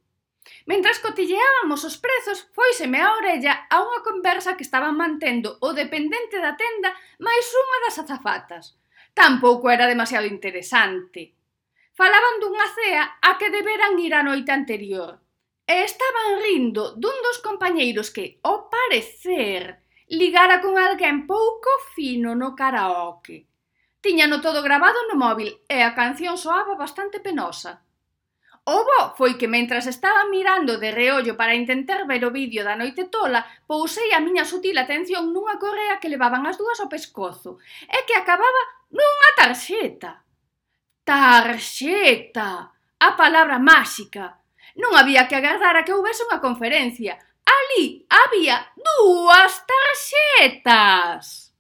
[0.71, 6.39] Mentras cotilleábamos os prezos, foiseme a orella a unha conversa que estaban mantendo o dependente
[6.39, 8.79] da tenda máis unha das azafatas.
[9.19, 11.35] Tampouco era demasiado interesante.
[11.99, 15.19] Falaban dunha cea a que deberan ir a noite anterior.
[15.67, 21.67] E estaban rindo dun dos compañeiros que, ao parecer, ligara con alguén pouco
[21.99, 23.48] fino no karaoke.
[24.09, 27.85] Tiñano todo grabado no móvil e a canción soaba bastante penosa.
[28.65, 32.73] O bo foi que mentras estaba mirando de reollo para intentar ver o vídeo da
[32.73, 37.61] noite tola, pousei a miña sutil atención nunha correa que levaban as dúas ao pescozo
[37.85, 40.25] e que acababa nunha tarxeta.
[41.05, 42.73] Tarxeta!
[42.97, 44.41] A palabra máxica.
[44.81, 47.21] Non había que agardar a que houvese unha conferencia.
[47.45, 51.53] Ali había dúas tarxetas.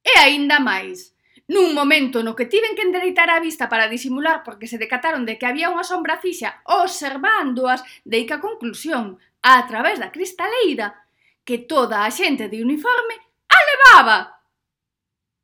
[0.00, 1.11] E aínda máis.
[1.52, 5.36] Nun momento no que tiven que endereitar a vista para disimular porque se decataron de
[5.36, 11.04] que había unha sombra fixa observándoas, dei que a conclusión, a través da cristaleira,
[11.44, 13.20] que toda a xente de uniforme
[13.52, 14.18] a levaba.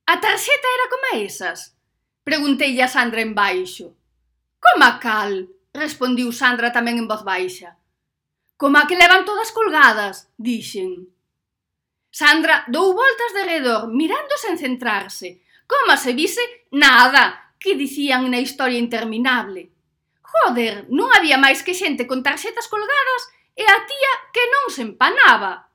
[0.09, 1.77] A tarxeta era como esas?
[2.25, 3.93] Preguntei a Sandra en baixo.
[4.65, 5.45] Coma cal?
[5.77, 7.77] Respondiu Sandra tamén en voz baixa.
[8.57, 11.13] Coma que levan todas colgadas, dixen.
[12.09, 16.41] Sandra dou voltas de redor, mirando sen centrarse, Como se vise,
[16.73, 19.69] nada, que dicían na historia interminable.
[20.25, 24.83] Joder, non había máis que xente con tarxetas colgadas e a tía que non se
[24.89, 25.69] empanaba.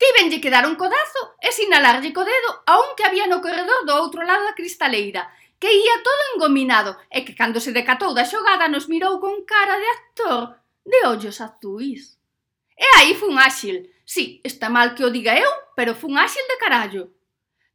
[0.00, 3.84] Tívenlle que dar un codazo e sinalarlle co dedo a un que había no corredor
[3.84, 5.28] do outro lado da cristaleira,
[5.60, 9.76] que ía todo engominado e que cando se decatou da xogada nos mirou con cara
[9.76, 10.56] de actor
[10.86, 12.16] de ollos azuis.
[12.78, 13.92] E aí fun áxil.
[14.08, 17.12] Sí, está mal que o diga eu, pero fun áxil de carallo.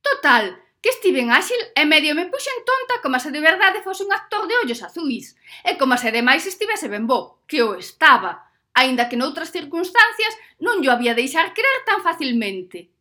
[0.02, 4.14] Total, que Steven Axel e medio me puxen tonta como se de verdade fose un
[4.14, 5.34] actor de ollos azuis,
[5.66, 10.86] e como se demais estivese ben bo, que o estaba, aínda que noutras circunstancias non
[10.86, 12.94] yo había deixar crer tan facilmente.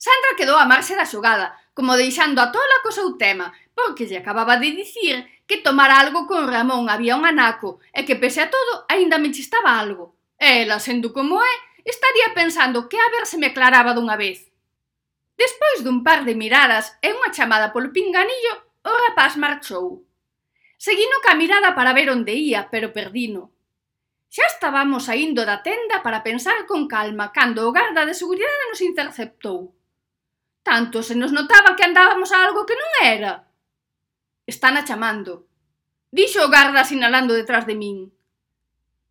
[0.00, 4.24] Sandra quedou a marxe da xogada, como deixando a tola co seu tema, porque lle
[4.24, 8.48] acababa de dicir que tomar algo con Ramón había un anaco e que pese a
[8.48, 10.16] todo aínda me chistaba algo.
[10.40, 11.52] E ela, sendo como é,
[11.84, 14.53] estaría pensando que a ver se me aclaraba dunha vez.
[15.34, 18.54] Despois dun par de miradas e unha chamada polo pinganillo,
[18.86, 20.06] o rapaz marchou.
[20.78, 23.50] Seguino ca mirada para ver onde ía, pero perdino.
[24.30, 28.82] Xa estábamos saindo da tenda para pensar con calma cando o garda de seguridade nos
[28.82, 29.74] interceptou.
[30.62, 33.46] Tanto se nos notaba que andábamos a algo que non era.
[34.46, 35.46] Están a chamando.
[36.14, 38.13] Dixo o garda sinalando detrás de min.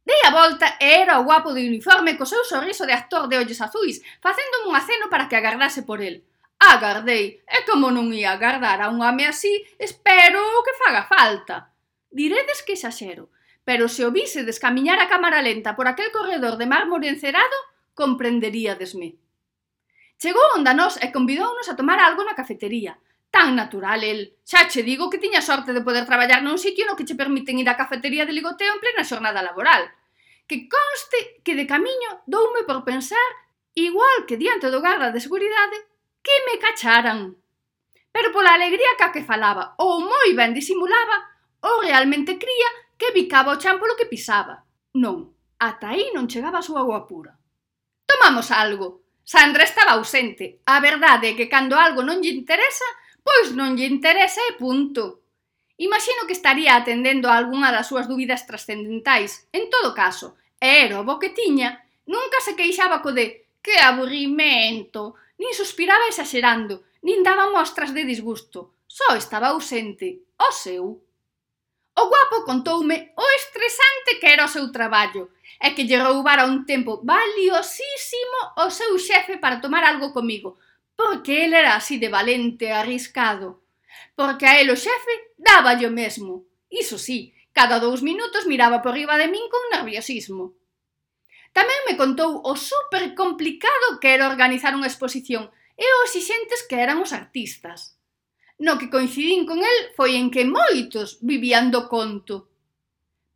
[0.03, 3.39] Dei a volta e era o guapo de uniforme co seu sorriso de actor de
[3.39, 6.27] ollos azuis, facéndome un aceno para que agardase por el.
[6.59, 11.71] Agardei, e como non ia agardar a un home así, espero que faga falta.
[12.11, 13.31] Diredes que xaxero,
[13.63, 17.55] pero se o vise descamiñar a cámara lenta por aquel corredor de mármore encerado,
[17.95, 19.15] comprenderíadesme.
[20.19, 22.99] Chegou onda nós e convidounos a tomar algo na cafetería
[23.33, 24.37] tan natural el.
[24.45, 27.57] Xa che digo que tiña sorte de poder traballar nun sitio no que che permiten
[27.57, 29.89] ir á cafetería de ligoteo en plena xornada laboral.
[30.45, 33.29] Que conste que de camiño doume por pensar,
[33.73, 35.77] igual que diante do garra de seguridade,
[36.21, 37.41] que me cacharan.
[38.13, 41.17] Pero pola alegría ca que falaba, ou moi ben disimulaba,
[41.65, 42.69] ou realmente cría
[43.01, 44.61] que bicaba o chan polo que pisaba.
[44.93, 47.33] Non, ata aí non chegaba a súa agua pura.
[48.05, 49.01] Tomamos algo.
[49.25, 50.61] Sandra estaba ausente.
[50.69, 52.85] A verdade é que cando algo non lle interesa,
[53.23, 55.23] Pois non lle interesa e punto.
[55.79, 59.47] Imagino que estaría atendendo a algunha das súas dúbidas trascendentais.
[59.55, 65.15] En todo caso, era o bo que tiña, nunca se queixaba co de que aburrimento,
[65.39, 68.75] nin suspiraba exagerando, nin daba mostras de disgusto.
[68.85, 70.85] Só estaba ausente, o seu.
[71.95, 76.65] O guapo contoume o estresante que era o seu traballo e que lle roubara un
[76.65, 80.57] tempo valiosísimo o seu xefe para tomar algo comigo,
[80.95, 83.63] porque el era así de valente e arriscado,
[84.15, 86.45] porque a el o xefe daba yo mesmo.
[86.69, 90.57] Iso sí, cada dous minutos miraba por riba de min con nerviosismo.
[91.53, 96.81] Tamén me contou o super complicado que era organizar unha exposición e os exixentes que
[96.81, 97.97] eran os artistas.
[98.57, 102.49] No que coincidín con el foi en que moitos vivían do conto.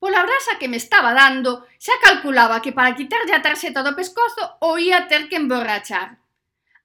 [0.01, 4.61] Pola brasa que me estaba dando, xa calculaba que para quitarlle a tarxeta do pescozo
[4.61, 6.21] o ia ter que emborrachar.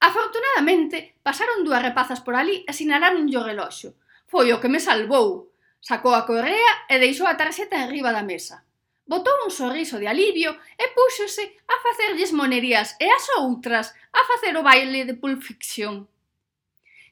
[0.02, 3.94] Afortunadamente, pasaron dúas rapazas por ali e sinalaron o reloxo.
[4.26, 5.54] Foi o que me salvou.
[5.78, 8.66] Sacou a correa e deixou a tarxeta enriba da mesa.
[9.06, 14.58] Botou un sorriso de alivio e púxose a facerlles monerías e as outras a facer
[14.58, 16.02] o baile de Pulp Fiction.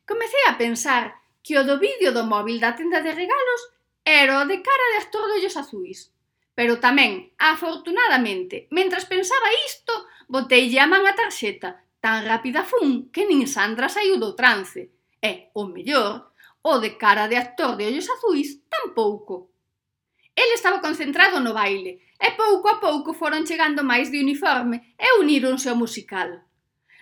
[0.03, 3.71] Comecei a pensar que o do vídeo do móvil da tenda de regalos
[4.03, 6.11] era o de cara de actor de ollos azuis.
[6.59, 9.95] Pero tamén, afortunadamente, mentras pensaba isto,
[10.27, 14.89] botei a man a tarxeta Tan rápida fun que nin Sandra saiu do trance.
[15.21, 16.33] E, o mellor,
[16.65, 19.53] o de cara de actor de ollos azuis tampouco.
[20.33, 25.21] El estaba concentrado no baile e pouco a pouco foron chegando máis de uniforme e
[25.21, 26.41] uníronse ao musical.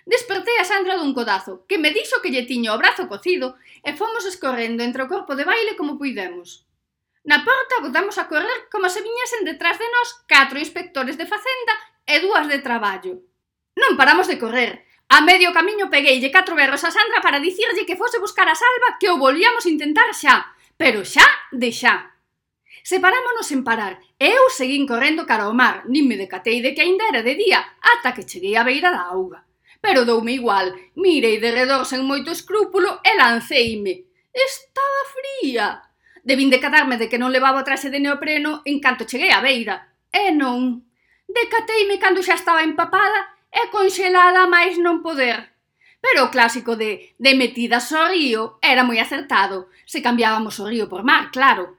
[0.03, 3.55] Despertei a Sandra dun codazo, que me dixo que lle tiño o brazo cocido
[3.87, 6.67] e fomos escorrendo entre o corpo de baile como puidemos.
[7.23, 11.73] Na porta botamos a correr como se viñesen detrás de nós catro inspectores de facenda
[12.03, 13.23] e dúas de traballo.
[13.79, 17.97] Non paramos de correr, A medio camiño pegueille catro berros a Sandra para dicirlle que
[17.97, 22.13] fose buscar a Salva que o volvíamos intentar xa, pero xa de xa.
[22.85, 26.85] Separámonos en parar e eu seguín correndo cara ao mar, nin me decatei de que
[26.85, 29.49] aínda era de día, ata que cheguei á beira da auga.
[29.81, 34.05] Pero doume igual, mirei de redor sen moito escrúpulo e lanceime.
[34.29, 35.89] Estaba fría.
[36.21, 39.89] Debín decatarme de que non levaba traxe de neopreno en canto cheguei á beira.
[40.13, 40.85] E non.
[41.25, 45.49] Decateime cando xa estaba empapada e conxelada máis non poder.
[45.99, 50.87] Pero o clásico de de metidas ao río era moi acertado, se cambiábamos o río
[50.87, 51.75] por mar, claro.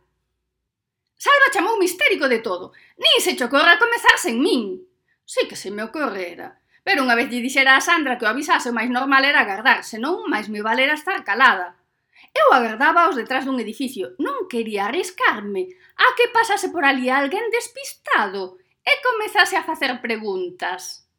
[1.21, 2.73] Salva chamou mistérico de todo.
[2.97, 4.81] Nin se che ocorra comezar sen min.
[5.25, 6.61] Sí que se me ocorrera.
[6.81, 9.85] Pero unha vez lle dixera a Sandra que o avisase o máis normal era agardar,
[9.85, 11.77] senón máis me valera estar calada.
[12.33, 17.53] Eu agardaba aos detrás dun edificio, non quería arriscarme a que pasase por ali alguén
[17.53, 21.10] despistado e comezase a facer preguntas.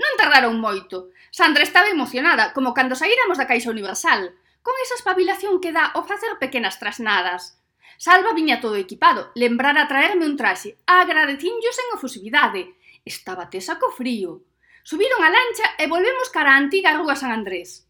[0.00, 1.14] Non tardaron moito.
[1.30, 4.34] Sandra estaba emocionada, como cando saíramos da Caixa Universal,
[4.64, 7.60] con esa espabilación que dá o facer pequenas trasnadas.
[7.98, 12.74] Salva viña todo equipado, lembrara traerme un traxe, agradecinllo en ofusividade.
[13.04, 14.42] Estaba tesa co frío.
[14.82, 17.86] Subiron a lancha e volvemos cara a antiga rúa San Andrés.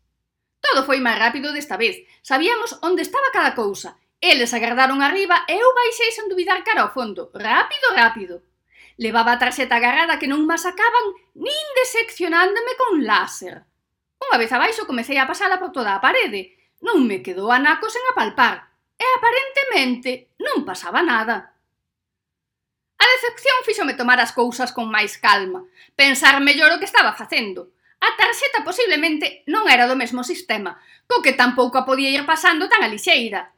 [0.61, 2.05] Todo foi máis rápido desta vez.
[2.21, 3.97] Sabíamos onde estaba cada cousa.
[4.21, 7.29] Eles agardaron arriba e eu baixei sen dubidar cara ao fondo.
[7.33, 8.35] Rápido, rápido.
[8.97, 13.67] Levaba a tarxeta agarrada que non mas acaban nin deseccionándome con láser.
[14.23, 16.55] Unha vez abaixo comecei a pasala por toda a parede.
[16.79, 18.71] Non me quedou anaco sen apalpar.
[18.95, 21.55] E aparentemente non pasaba nada.
[22.95, 25.67] A decepción fíxome tomar as cousas con máis calma,
[25.99, 27.75] pensar mellor o que estaba facendo.
[27.99, 30.79] A tarxeta posiblemente non era do mesmo sistema,
[31.11, 33.51] co que tampouco a podía ir pasando tan a lixeira,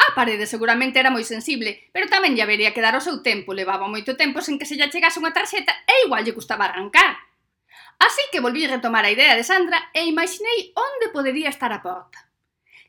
[0.00, 3.52] A parede seguramente era moi sensible, pero tamén lle habería que dar o seu tempo,
[3.52, 7.20] levaba moito tempo sen que se lle chegase unha tarxeta e igual lle custaba arrancar.
[8.00, 11.84] Así que volví a retomar a idea de Sandra e imaginei onde podería estar a
[11.84, 12.24] porta.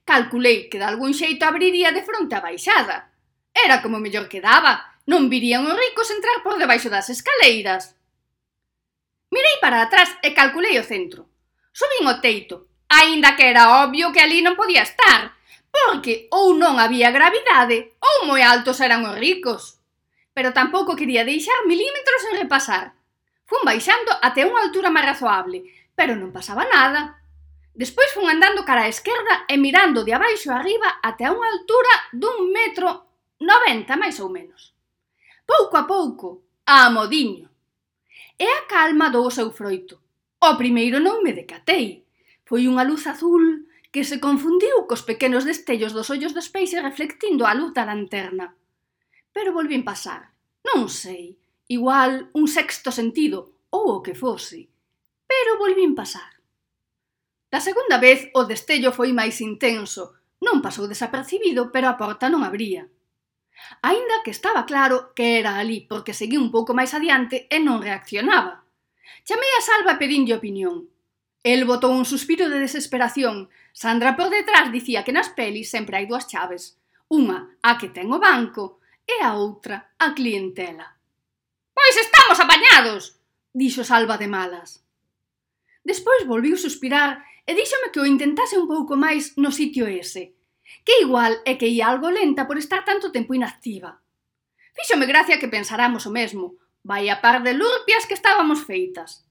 [0.07, 3.11] Calculei que de algún xeito abriría de fronte a baixada.
[3.51, 7.99] Era como mellor quedaba, non virían os ricos entrar por debaixo das escaleiras.
[9.35, 11.27] Mirei para atrás e calculei o centro.
[11.75, 15.35] Subín o teito, aínda que era obvio que ali non podía estar,
[15.71, 19.79] porque ou non había gravidade ou moi altos eran os ricos.
[20.35, 22.93] Pero tampouco quería deixar milímetros en repasar.
[23.47, 25.63] Fun baixando até unha altura máis razoable,
[25.95, 27.19] pero non pasaba nada.
[27.71, 31.93] Despois fun andando cara á esquerda e mirando de abaixo arriba até a unha altura
[32.11, 33.07] dun metro
[33.39, 34.75] noventa máis ou menos.
[35.47, 37.47] Pouco a pouco, a modiño.
[38.39, 39.99] E a calma dou o seu froito.
[40.39, 42.03] O primeiro non me decatei.
[42.47, 47.43] Foi unha luz azul que se confundiu cos pequenos destellos dos ollos dos peixes reflectindo
[47.43, 48.55] a luz da lanterna.
[49.35, 50.31] Pero volvín pasar.
[50.63, 51.35] Non sei,
[51.67, 54.71] igual un sexto sentido, ou o que fose.
[55.27, 56.39] Pero volvín pasar.
[57.51, 60.15] Da segunda vez o destello foi máis intenso.
[60.39, 62.87] Non pasou desapercibido, pero a porta non abría.
[63.83, 67.83] Aínda que estaba claro que era ali, porque seguí un pouco máis adiante e non
[67.83, 68.63] reaccionaba.
[69.27, 70.87] Chamei a Salva e pedinlle opinión.
[71.43, 76.05] El botou un suspiro de desesperación, Sandra por detrás dicía que nas pelis sempre hai
[76.05, 76.77] dúas chaves.
[77.11, 80.95] Unha, a que ten o banco, e a outra, a clientela.
[81.73, 83.19] Pois estamos apañados,
[83.51, 84.83] dixo Salva de malas.
[85.83, 90.37] Despois volviu suspirar e díxome que o intentase un pouco máis no sitio ese,
[90.85, 93.99] que igual é que ia algo lenta por estar tanto tempo inactiva.
[94.71, 99.25] Fíxome gracia que pensáramos o mesmo, vai a par de lurpias que estábamos feitas.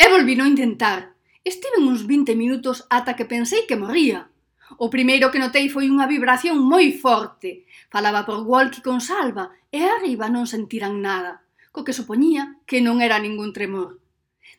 [0.00, 1.14] E volvino a intentar,
[1.50, 4.30] Estiven uns 20 minutos ata que pensei que morría.
[4.78, 7.66] O primeiro que notei foi unha vibración moi forte.
[7.90, 11.42] Falaba por walkie con salva e arriba non sentiran nada,
[11.74, 13.98] co que supoñía que non era ningún tremor.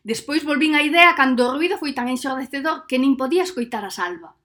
[0.04, 3.92] Despois volvín a idea cando o ruido foi tan ensordecedor que nin podía escoitar a
[3.96, 4.36] salva.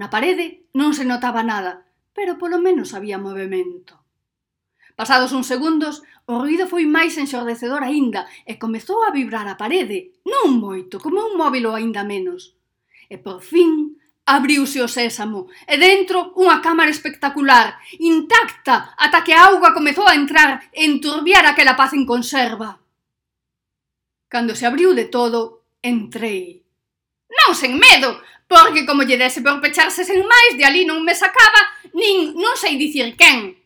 [0.00, 1.84] Na parede non se notaba nada,
[2.16, 4.00] pero polo menos había movemento.
[4.94, 10.14] Pasados uns segundos, o ruído foi máis enxordecedor aínda e comezou a vibrar a parede,
[10.22, 12.54] non moito, como un móvil ou aínda menos.
[13.10, 19.50] E por fin abriuse o sésamo e dentro unha cámara espectacular, intacta, ata que a
[19.50, 22.78] auga comezou a entrar e enturbiar aquela paz en conserva.
[24.30, 26.62] Cando se abriu de todo, entrei.
[27.34, 31.18] Non sen medo, porque como lle dese por pecharse sen máis, de ali non me
[31.18, 31.60] sacaba,
[31.92, 33.63] nin non sei dicir quen.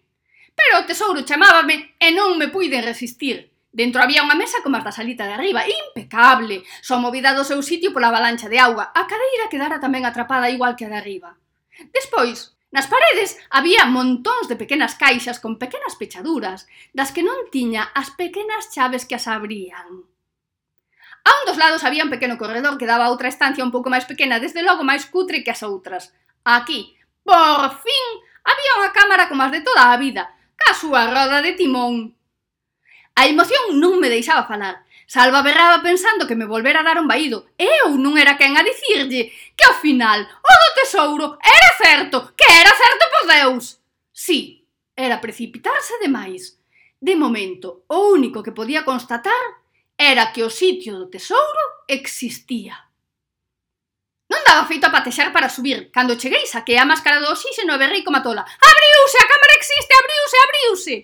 [0.59, 3.55] Pero o tesouro chamábame e non me puiden resistir.
[3.71, 7.63] Dentro había unha mesa como as da salita de arriba, impecable, só movida do seu
[7.63, 8.91] sitio pola avalancha de auga.
[8.91, 11.39] A cadeira quedara tamén atrapada igual que a de arriba.
[11.95, 17.89] Despois, Nas paredes había montóns de pequenas caixas con pequenas pechaduras, das que non tiña
[17.97, 20.05] as pequenas chaves que as abrían.
[21.25, 23.89] A un dos lados había un pequeno corredor que daba a outra estancia un pouco
[23.89, 26.13] máis pequena, desde logo máis cutre que as outras.
[26.45, 26.93] Aquí,
[27.25, 28.05] por fin,
[28.45, 32.19] había unha cámara como as de toda a vida, ca súa roda de timón.
[33.15, 34.83] A emoción non me deixaba falar.
[35.09, 37.49] Salva berraba pensando que me volvera dar un baído.
[37.57, 42.45] Eu non era quen a dicirlle que ao final o do tesouro era certo, que
[42.45, 43.81] era certo por Deus.
[44.13, 46.59] Sí, era precipitarse demais.
[47.01, 49.63] De momento, o único que podía constatar
[49.97, 52.88] era que o sitio do tesouro existía
[54.49, 55.93] daba feito a patexar para subir.
[55.93, 58.41] Cando cheguei, saquei a máscara do oxígeno e berrei como a tola.
[58.41, 59.19] Abriuse!
[59.21, 59.93] A cámara existe!
[59.93, 60.37] Abriuse!
[60.45, 60.97] Abriuse!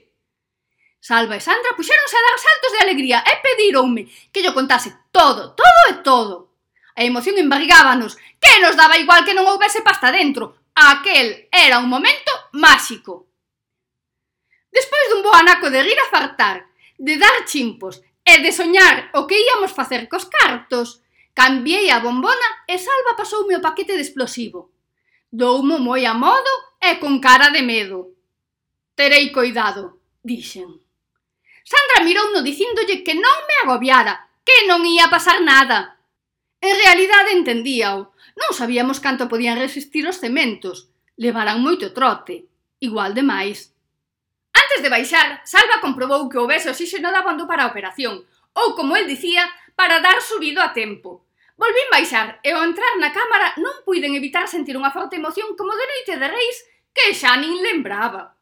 [1.05, 5.53] Salva e Sandra puxéronse a dar saltos de alegría e pedironme que yo contase todo,
[5.53, 6.57] todo e todo.
[6.97, 10.65] A emoción embargábanos, que nos daba igual que non houvese pasta dentro.
[10.73, 13.29] Aquel era un momento máxico.
[14.73, 19.29] Despois dun bo anaco de rir a fartar, de dar chimpos e de soñar o
[19.29, 21.04] que íamos facer cos cartos,
[21.35, 24.71] Cambiei a bombona e Salva pasoume o paquete de explosivo.
[25.27, 28.15] Doumo moi a modo e con cara de medo.
[28.95, 30.71] Terei coidado, dixen.
[31.67, 35.99] Sandra mirouno dicíndolle que non me agobiara, que non ia pasar nada.
[36.63, 38.15] En realidade entendíao.
[38.39, 40.87] Non sabíamos canto podían resistir os cementos.
[41.19, 42.47] Levaran moito trote,
[42.79, 43.75] igual de máis.
[44.55, 48.23] Antes de baixar, Salva comprobou que houvese oxígeno dabondo para a operación,
[48.55, 51.24] ou como el dicía, para dar subido a tempo.
[51.57, 55.71] Volvín baixar e ao entrar na cámara non puiden evitar sentir unha forte emoción como
[55.79, 56.57] de noite de reis
[56.91, 58.35] que xa nin lembraba.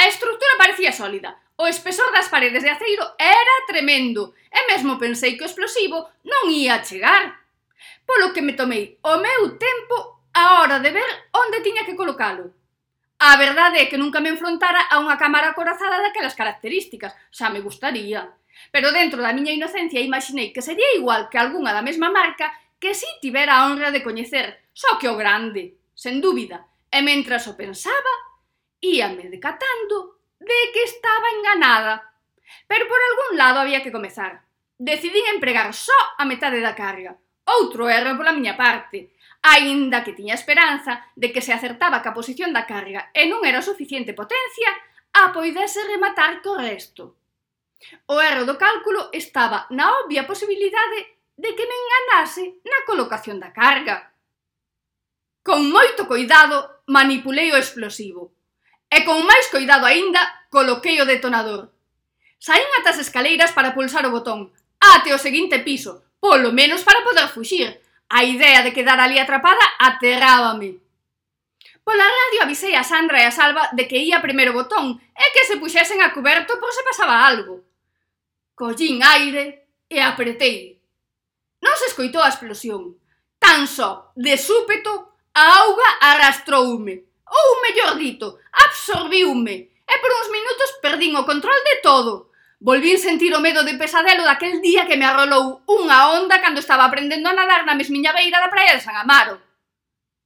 [0.00, 5.36] A estructura parecía sólida, o espesor das paredes de aceiro era tremendo e mesmo pensei
[5.36, 7.44] que o explosivo non ia chegar.
[8.08, 12.56] Polo que me tomei o meu tempo a hora de ver onde tiña que colocalo.
[13.20, 17.60] A verdade é que nunca me enfrontara a unha cámara acorazada daquelas características, xa me
[17.60, 18.39] gustaría.
[18.70, 22.94] Pero dentro da miña inocencia imaginei que sería igual que algunha da mesma marca que
[22.94, 27.54] si tivera a honra de coñecer, só que o grande, sen dúbida, e mentras o
[27.54, 28.14] pensaba,
[28.80, 31.94] íame decatando de que estaba enganada.
[32.66, 34.42] Pero por algún lado había que comezar.
[34.78, 37.20] Decidín empregar só a metade da carga.
[37.44, 39.12] Outro erro pola miña parte,
[39.44, 43.60] aínda que tiña esperanza de que se acertaba ca posición da carga e non era
[43.60, 44.72] suficiente potencia,
[45.12, 47.19] a poidese rematar co resto.
[48.06, 53.50] O erro do cálculo estaba na obvia posibilidade de que me enganase na colocación da
[53.56, 54.12] carga.
[55.40, 58.36] Con moito coidado manipulei o explosivo
[58.90, 60.20] e con máis coidado aínda
[60.52, 61.72] coloquei o detonador.
[62.36, 67.00] Saín ata as escaleiras para pulsar o botón, ate o seguinte piso, polo menos para
[67.00, 67.80] poder fuxir.
[68.10, 70.82] A idea de quedar ali atrapada aterrábame.
[71.86, 75.46] Pola radio avisei a Sandra e a Salva de que ía primeiro botón e que
[75.46, 77.69] se puxesen a cuberto por se pasaba algo
[78.60, 80.76] collín aire e apretei.
[81.64, 83.00] Non se escoitou a explosión.
[83.40, 90.76] Tan só, de súpeto, a auga arrastroume, ou mellor dito, absorbiume, e por uns minutos
[90.84, 92.28] perdín o control de todo.
[92.60, 96.84] Volvín sentir o medo de pesadelo daquel día que me arrolou unha onda cando estaba
[96.84, 99.40] aprendendo a nadar na mesmiña beira da praia de San Amaro.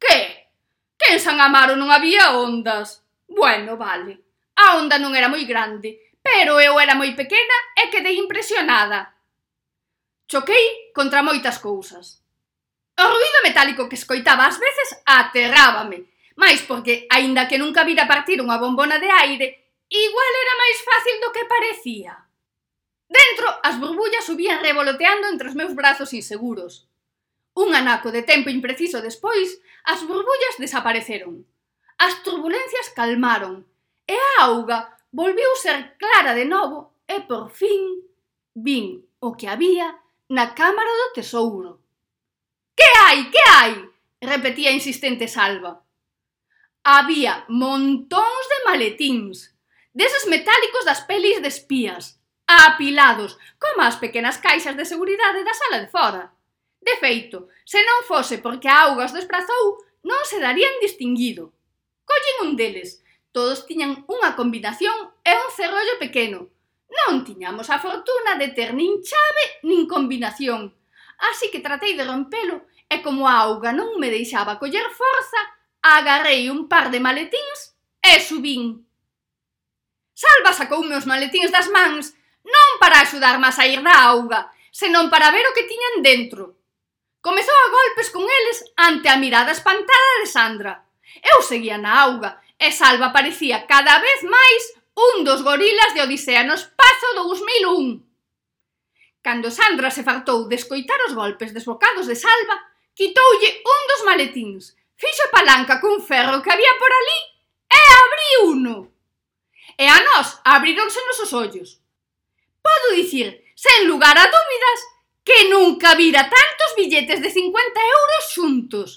[0.02, 0.50] Que?
[0.98, 3.06] Que en San Amaro non había ondas?
[3.30, 4.26] Bueno, vale.
[4.58, 9.12] A onda non era moi grande, Pero eu era moi pequena e quedei impresionada.
[10.24, 12.24] Choquei contra moitas cousas.
[12.96, 16.08] O ruido metálico que escoitaba ás veces aterrábame,
[16.40, 21.16] máis porque, aínda que nunca vira partir unha bombona de aire, igual era máis fácil
[21.20, 22.24] do que parecía.
[23.04, 26.88] Dentro, as burbullas subían revoloteando entre os meus brazos inseguros.
[27.52, 31.44] Un anaco de tempo impreciso despois, as burbullas desapareceron.
[32.00, 33.68] As turbulencias calmaron,
[34.08, 38.02] e a auga volviu ser clara de novo e por fin
[38.54, 39.94] vin o que había
[40.26, 41.78] na Cámara do Tesouro.
[42.74, 43.72] Que hai, que hai?
[44.18, 45.86] repetía insistente Salva.
[46.82, 49.54] Había montóns de maletíns,
[49.94, 52.18] deses metálicos das pelis de espías,
[52.50, 56.34] apilados, como as pequenas caixas de seguridade da sala de fora.
[56.82, 61.54] De feito, se non fose porque a auga os desprazou, non se darían distinguido.
[62.02, 63.03] Collen un deles,
[63.34, 64.94] Todos tiñan unha combinación
[65.26, 66.54] e un cerrollo pequeno.
[66.86, 70.70] Non tiñamos a fortuna de ter nin chave nin combinación.
[71.18, 75.40] Así que tratei de rompelo e como a auga non me deixaba coller forza,
[75.82, 78.86] agarrei un par de maletíns e subín.
[80.14, 82.14] Salva sacoume os maletíns das mans,
[82.46, 86.54] non para axudarme a sair da auga, senón para ver o que tiñan dentro.
[87.18, 90.86] Comezou a golpes con eles ante a mirada espantada de Sandra.
[91.18, 94.62] Eu seguía na auga e Salva parecía cada vez máis
[94.94, 98.04] un dos gorilas de Odisea no espazo 2001.
[99.24, 102.56] Cando Sandra se fartou de escoitar os golpes desbocados de Salva,
[102.94, 107.20] quitoulle un dos maletíns, fixo palanca cun ferro que había por ali
[107.72, 108.76] e abriu uno.
[109.74, 111.68] E a nós abríronsenos os ollos.
[112.62, 114.80] Podo dicir, sen lugar a dúbidas,
[115.24, 118.88] que nunca vira tantos billetes de 50 euros xuntos.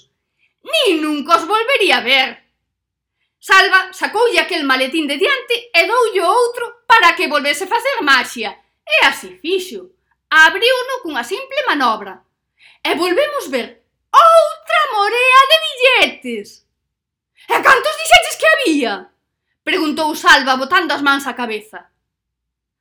[0.62, 2.47] Ni nunca os volvería a ver.
[3.40, 8.58] Salva sacoulle aquel maletín de diante e doulle outro para que volvese facer maxia.
[8.82, 9.94] E así fixo.
[10.28, 12.22] Abriuno cunha simple manobra.
[12.82, 16.66] E volvemos ver outra morea de billetes.
[17.48, 19.10] E cantos dixetes que había?
[19.62, 21.86] Preguntou Salva botando as mans á cabeza.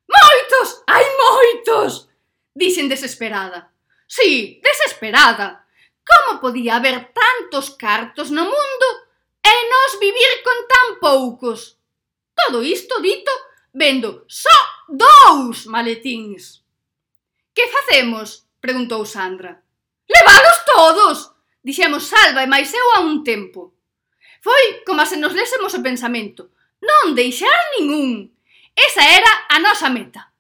[0.10, 0.84] Moitos!
[0.88, 2.10] Hai moitos!
[2.56, 3.70] Dixen desesperada.
[4.08, 5.68] Sí, desesperada.
[6.02, 8.88] Como podía haber tantos cartos no mundo
[9.48, 11.80] E nós vivir con tan poucos.
[12.36, 13.32] Todo isto dito
[13.72, 14.58] vendo só
[14.92, 16.68] dous maletíns.
[17.56, 18.44] Que facemos?
[18.60, 19.64] Preguntou Sandra.
[20.08, 21.18] Levalos todos!
[21.64, 23.76] Dixemos Salva e máis eu a un tempo.
[24.40, 26.52] Foi como se nos lésemos o pensamento.
[26.80, 28.32] Non deixar ningún.
[28.72, 30.32] Esa era a nosa meta.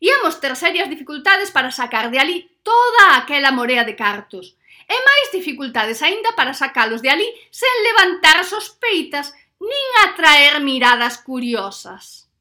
[0.00, 4.57] Íamos ter serias dificultades para sacar de ali toda aquela morea de cartos,
[4.88, 12.32] e máis dificultades aínda para sacalos de ali sen levantar sospeitas nin atraer miradas curiosas.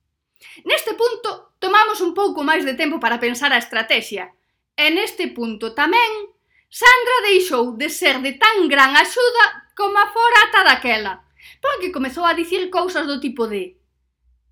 [0.63, 4.31] Neste punto, tomamos un pouco máis de tempo para pensar a estrategia,
[4.79, 6.31] e neste punto tamén,
[6.71, 11.27] Sandra deixou de ser de tan gran axuda como a forata daquela,
[11.59, 13.77] porque comezou a dicir cousas do tipo de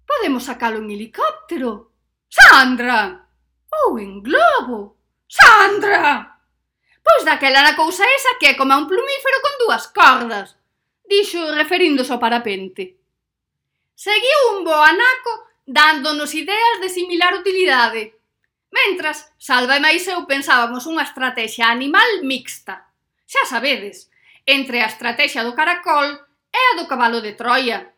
[0.05, 1.97] Podemos sacalo en helicóptero,
[2.29, 3.25] Sandra,
[3.73, 6.34] ou en globo, Sandra!
[7.05, 10.57] Pois daquela era cousa esa que é como un plumífero con dúas cordas,
[11.05, 12.97] dixo referíndose ao parapente.
[13.93, 15.33] Seguiu un boanaco
[15.69, 18.17] dándonos ideas de similar utilidade.
[18.73, 22.89] Mentras, Salva e máis eu pensábamos unha estrategia animal mixta.
[23.29, 24.09] Xa sabedes,
[24.45, 26.09] entre a estrategia do caracol
[26.49, 27.93] e a do cabalo de Troia.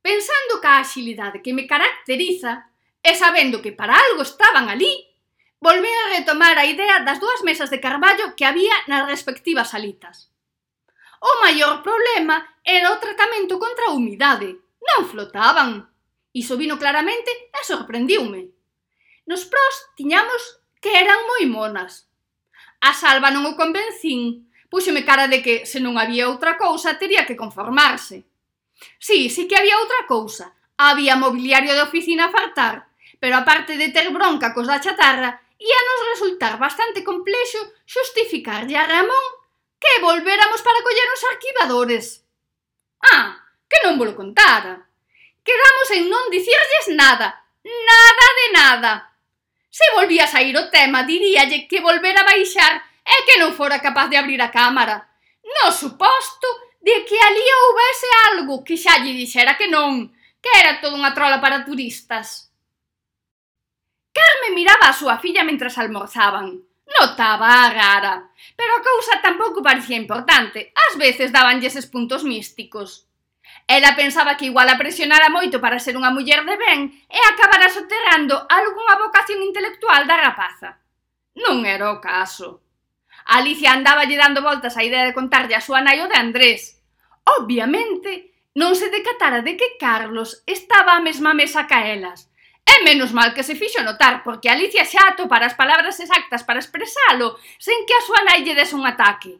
[0.00, 2.70] Pensando ca agilidade que me caracteriza
[3.02, 4.92] e sabendo que para algo estaban ali,
[5.64, 10.28] volvín a retomar a idea das dúas mesas de carballo que había nas respectivas salitas.
[11.24, 14.60] O maior problema era o tratamento contra a humidade.
[14.84, 15.88] Non flotaban.
[16.36, 18.52] Iso vino claramente e sorprendiume.
[19.24, 22.12] Nos pros tiñamos que eran moi monas.
[22.84, 24.52] A salva non o convencín.
[24.68, 28.26] puxome cara de que, se non había outra cousa, tería que conformarse.
[28.98, 30.52] Sí, sí que había outra cousa.
[30.76, 32.90] Había mobiliario de oficina a fartar,
[33.22, 38.86] pero aparte de ter bronca cos da chatarra, ia nos resultar bastante complexo xustificarlle a
[38.86, 39.24] Ramón
[39.80, 42.24] que volveramos para coller os arquivadores.
[43.00, 44.88] Ah, que non volo contara.
[45.44, 48.92] Quedamos en non dicirlles nada, nada de nada.
[49.68, 53.82] Se volvía a sair o tema, diríalle que volver a baixar e que non fora
[53.82, 55.04] capaz de abrir a cámara.
[55.44, 56.48] No suposto
[56.80, 60.08] de que ali houvese algo que xa lle dixera que non,
[60.40, 62.53] que era toda unha trola para turistas.
[64.14, 66.62] Carme miraba a súa filla mentras almorzaban.
[66.94, 68.14] Notaba a rara,
[68.54, 70.70] pero a cousa tampouco parecía importante.
[70.86, 73.10] Ás veces dabanlle eses puntos místicos.
[73.66, 77.72] Ela pensaba que igual a presionara moito para ser unha muller de ben e acabara
[77.72, 80.78] soterrando algunha vocación intelectual da rapaza.
[81.34, 82.62] Non era o caso.
[83.24, 86.78] Alicia andaba lle dando voltas a idea de contarlle a súa nai o de Andrés.
[87.24, 92.28] Obviamente, non se decatara de que Carlos estaba á mesma mesa ca elas,
[92.64, 96.62] E menos mal que se fixo notar, porque Alicia xa atopara as palabras exactas para
[96.64, 99.36] expresalo sen que a súa nai lle des un ataque.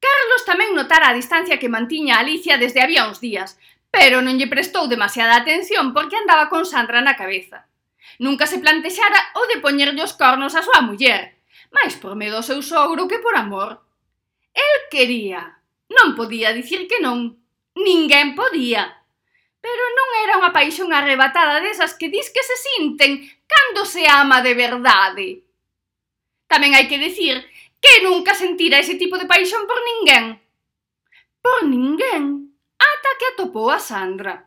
[0.00, 3.60] Carlos tamén notara a distancia que mantiña Alicia desde había uns días,
[3.92, 7.68] pero non lle prestou demasiada atención porque andaba con Sandra na cabeza.
[8.16, 11.36] Nunca se plantexara o de poñerlle os cornos á súa muller,
[11.68, 13.84] máis por medo ao seu sogro que por amor.
[14.56, 15.60] El quería.
[15.90, 17.36] Non podía dicir que non.
[17.76, 18.99] Ninguén podía
[20.24, 25.28] era unha paixón arrebatada desas que dis que se sinten cando se ama de verdade.
[26.50, 27.42] Tamén hai que dicir
[27.80, 30.38] que nunca sentira ese tipo de paixón por ninguén.
[31.40, 34.44] Por ninguén, ata que atopou a Sandra.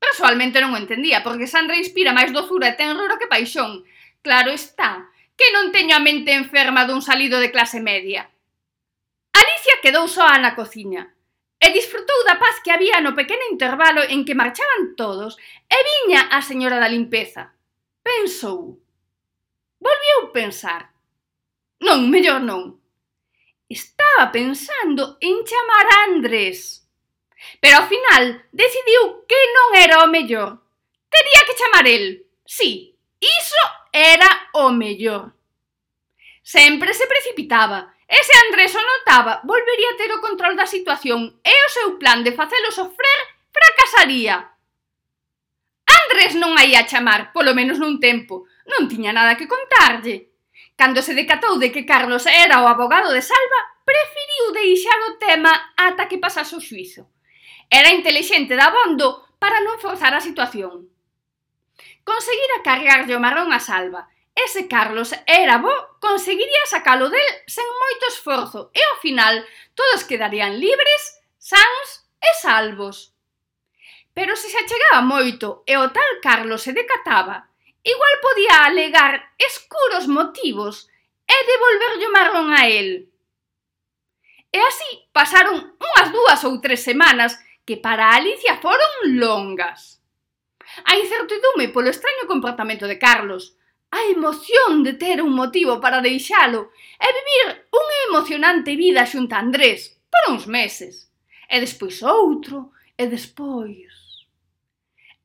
[0.00, 3.84] Personalmente non o entendía, porque Sandra inspira máis dozura e tenroro que paixón.
[4.20, 8.28] Claro está, que non teño a mente enferma dun salido de clase media.
[9.32, 11.16] Alicia quedou soa na cociña,
[11.60, 15.36] e disfrutou da paz que había no pequeno intervalo en que marchaban todos
[15.68, 17.52] e viña a señora da limpeza.
[18.00, 18.80] Pensou.
[19.76, 20.88] Volviu pensar.
[21.84, 22.80] Non, mellor non.
[23.68, 26.88] Estaba pensando en chamar a Andrés.
[27.60, 30.64] Pero ao final decidiu que non era o mellor.
[31.12, 32.24] Tería que chamar el.
[32.44, 35.36] Sí, iso era o mellor.
[36.42, 41.70] Sempre se precipitaba Ese Andrés o notaba, volvería ter o control da situación e o
[41.70, 43.22] seu plan de facelo sofrer
[43.54, 44.50] fracasaría.
[45.86, 48.50] Andrés non a ia chamar, polo menos nun tempo.
[48.66, 50.34] Non tiña nada que contarlle.
[50.74, 55.70] Cando se decatou de que Carlos era o abogado de Salva, preferiu deixar o tema
[55.78, 57.06] ata que pasase o xuizo.
[57.70, 60.90] Era intelixente da bondo para non forzar a situación.
[62.02, 68.04] Conseguira cargarlle o marrón a Salva, ese Carlos era bo, conseguiría sacalo del sen moito
[68.08, 73.14] esforzo e ao final todos quedarían libres, sans e salvos.
[74.14, 77.50] Pero se se achegaba moito e o tal Carlos se decataba,
[77.82, 80.88] igual podía alegar escuros motivos
[81.26, 83.10] e devolverlle o marrón a él.
[84.50, 90.02] E así pasaron unhas dúas ou tres semanas que para Alicia foron longas.
[90.86, 93.54] A incertidume polo extraño comportamento de Carlos,
[93.90, 99.42] a emoción de ter un motivo para deixalo e vivir unha emocionante vida xunta a
[99.42, 101.10] Andrés por uns meses,
[101.50, 103.90] e despois outro, e despois...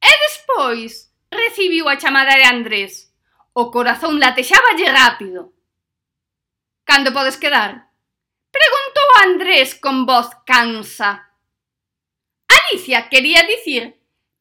[0.05, 3.11] E despois recibiu a chamada de Andrés.
[3.53, 5.53] O corazón latexaballe rápido.
[6.85, 7.89] Cando podes quedar?
[8.51, 11.31] Preguntou Andrés con voz cansa.
[12.47, 13.83] Alicia quería dicir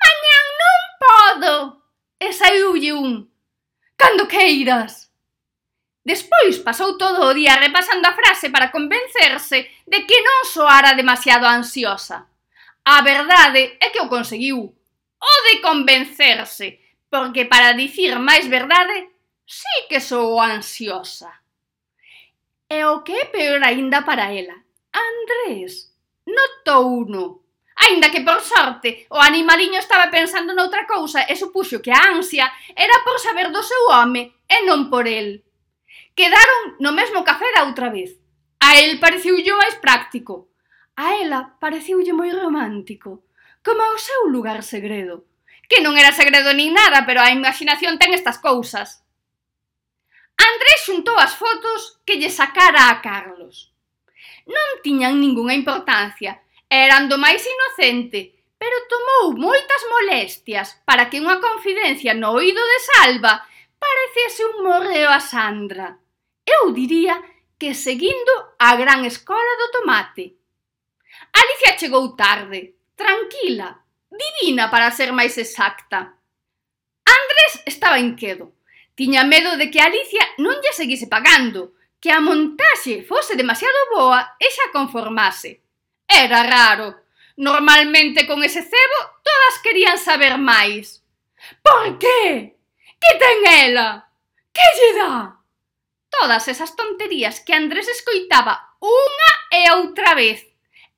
[0.03, 1.55] Mañán non podo.
[2.21, 3.34] E saiulle un
[3.97, 5.11] Cando queiras.
[6.05, 11.49] Despois pasou todo o día repasando a frase para convencerse de que non soara demasiado
[11.49, 12.29] ansiosa.
[12.85, 14.69] A verdade é que o conseguiu.
[14.69, 19.09] O de convencerse, porque para dicir máis verdade,
[19.49, 21.33] sí que sou ansiosa.
[22.69, 24.61] E o que é peor aínda para ela,
[24.93, 25.89] Andrés,
[26.27, 27.44] notou uno
[27.77, 32.47] Ainda que, por sorte, o animaliño estaba pensando noutra cousa e supuxo que a ansia
[32.77, 35.43] era por saber do seu home e non por el.
[36.15, 38.15] Quedaron no mesmo café da outra vez.
[38.63, 40.55] A el pareciulle máis práctico.
[40.95, 43.27] A ela pareciulle moi romántico,
[43.67, 45.27] como o seu lugar segredo.
[45.67, 49.03] Que non era segredo nin nada, pero a imaginación ten estas cousas.
[50.39, 53.75] Andrés xuntou as fotos que lle sacara a Carlos.
[54.47, 61.41] Non tiñan ningunha importancia, Era do máis inocente, pero tomou moitas molestias para que unha
[61.43, 63.45] confidencia no oído de Salva
[63.77, 66.01] parecese un morreo a Sandra.
[66.45, 67.21] Eu diría
[67.59, 70.37] que seguindo a gran escola do tomate.
[71.33, 76.21] Alicia chegou tarde, tranquila, divina para ser máis exacta.
[77.05, 78.53] Andrés estaba inquedo.
[78.95, 84.37] Tiña medo de que Alicia non lle seguise pagando, que a montaxe fose demasiado boa
[84.39, 85.64] e xa conformase.
[86.23, 87.03] Era raro.
[87.37, 91.03] Normalmente con ese cebo todas querían saber máis.
[91.63, 92.57] Por qué?
[93.01, 94.09] Que ten ela?
[94.53, 95.37] Que lle dá?
[96.09, 100.47] Todas esas tonterías que Andrés escoitaba unha e outra vez.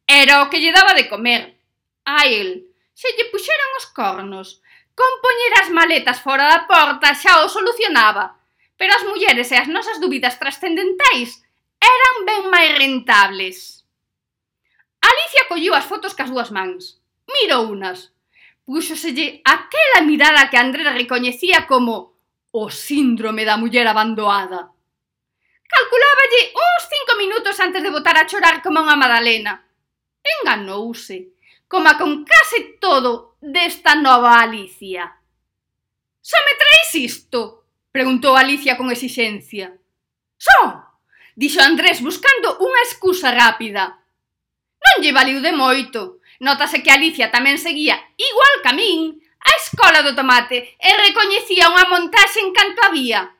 [0.06, 1.56] Era o que lle daba de comer.
[2.04, 4.60] A el se lle puxeran os cornos.
[4.92, 8.36] Con poñer as maletas fora da porta xa o solucionaba.
[8.76, 11.40] Pero as mulleres e as nosas dúbidas trascendentais
[11.80, 13.75] eran ben máis rentables.
[15.16, 17.00] Alicia colliu as fotos cas dúas mans.
[17.24, 18.12] Mirou unas.
[18.68, 22.20] Púxoselle aquela mirada que Andrés recoñecía como
[22.52, 24.76] o síndrome da muller abandoada.
[25.64, 29.64] Calculáballe uns cinco minutos antes de botar a chorar como unha madalena.
[30.20, 31.32] Enganouse,
[31.64, 35.16] como con case todo desta nova Alicia.
[36.20, 37.64] Só me traes isto?
[37.88, 39.72] Preguntou Alicia con exixencia.
[40.36, 40.60] Só,
[41.32, 44.05] dixo Andrés buscando unha excusa rápida
[44.86, 46.22] non lle valiu de moito.
[46.38, 51.70] Notase que Alicia tamén seguía, igual que a min, a escola do tomate e recoñecía
[51.72, 53.34] unha montaxe en canto había.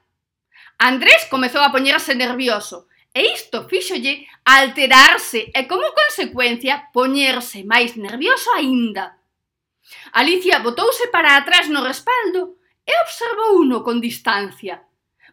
[0.79, 8.53] Andrés comezou a poñerse nervioso e isto fíxolle alterarse e como consecuencia poñerse máis nervioso
[8.55, 9.17] aínda.
[10.13, 14.85] Alicia botouse para atrás no respaldo e observou uno con distancia.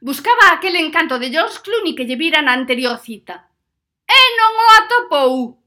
[0.01, 3.47] Buscaba aquel encanto de George Clooney que lle vira na anterior cita.
[4.03, 5.62] E non o atopou.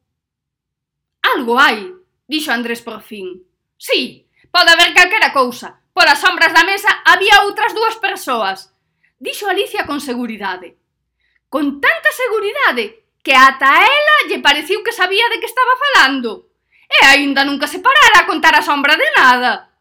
[1.34, 1.90] Algo hai,
[2.30, 3.42] dixo Andrés por fin.
[3.74, 5.82] Sí, pode haber calquera cousa.
[5.90, 8.70] Polas sombras da mesa había outras dúas persoas.
[9.18, 10.76] Dixo Alicia con seguridade.
[11.48, 16.52] Con tanta seguridade que ata ela lle pareciu que sabía de que estaba falando.
[16.86, 19.74] E aínda nunca se parara a contar a sombra de nada.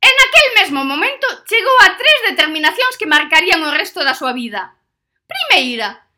[0.00, 4.78] En aquel mesmo momento chegou a tres determinacións que marcarían o resto da súa vida.
[5.28, 6.08] Primeira,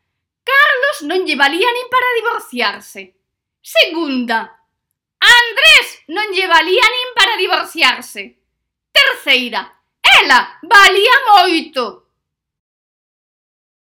[0.45, 3.16] Carlos non lle valía nin para divorciarse.
[3.67, 4.63] Segunda,
[5.19, 8.39] a Andrés non lle valía nin para divorciarse.
[8.95, 12.06] Terceira, ela valía moito.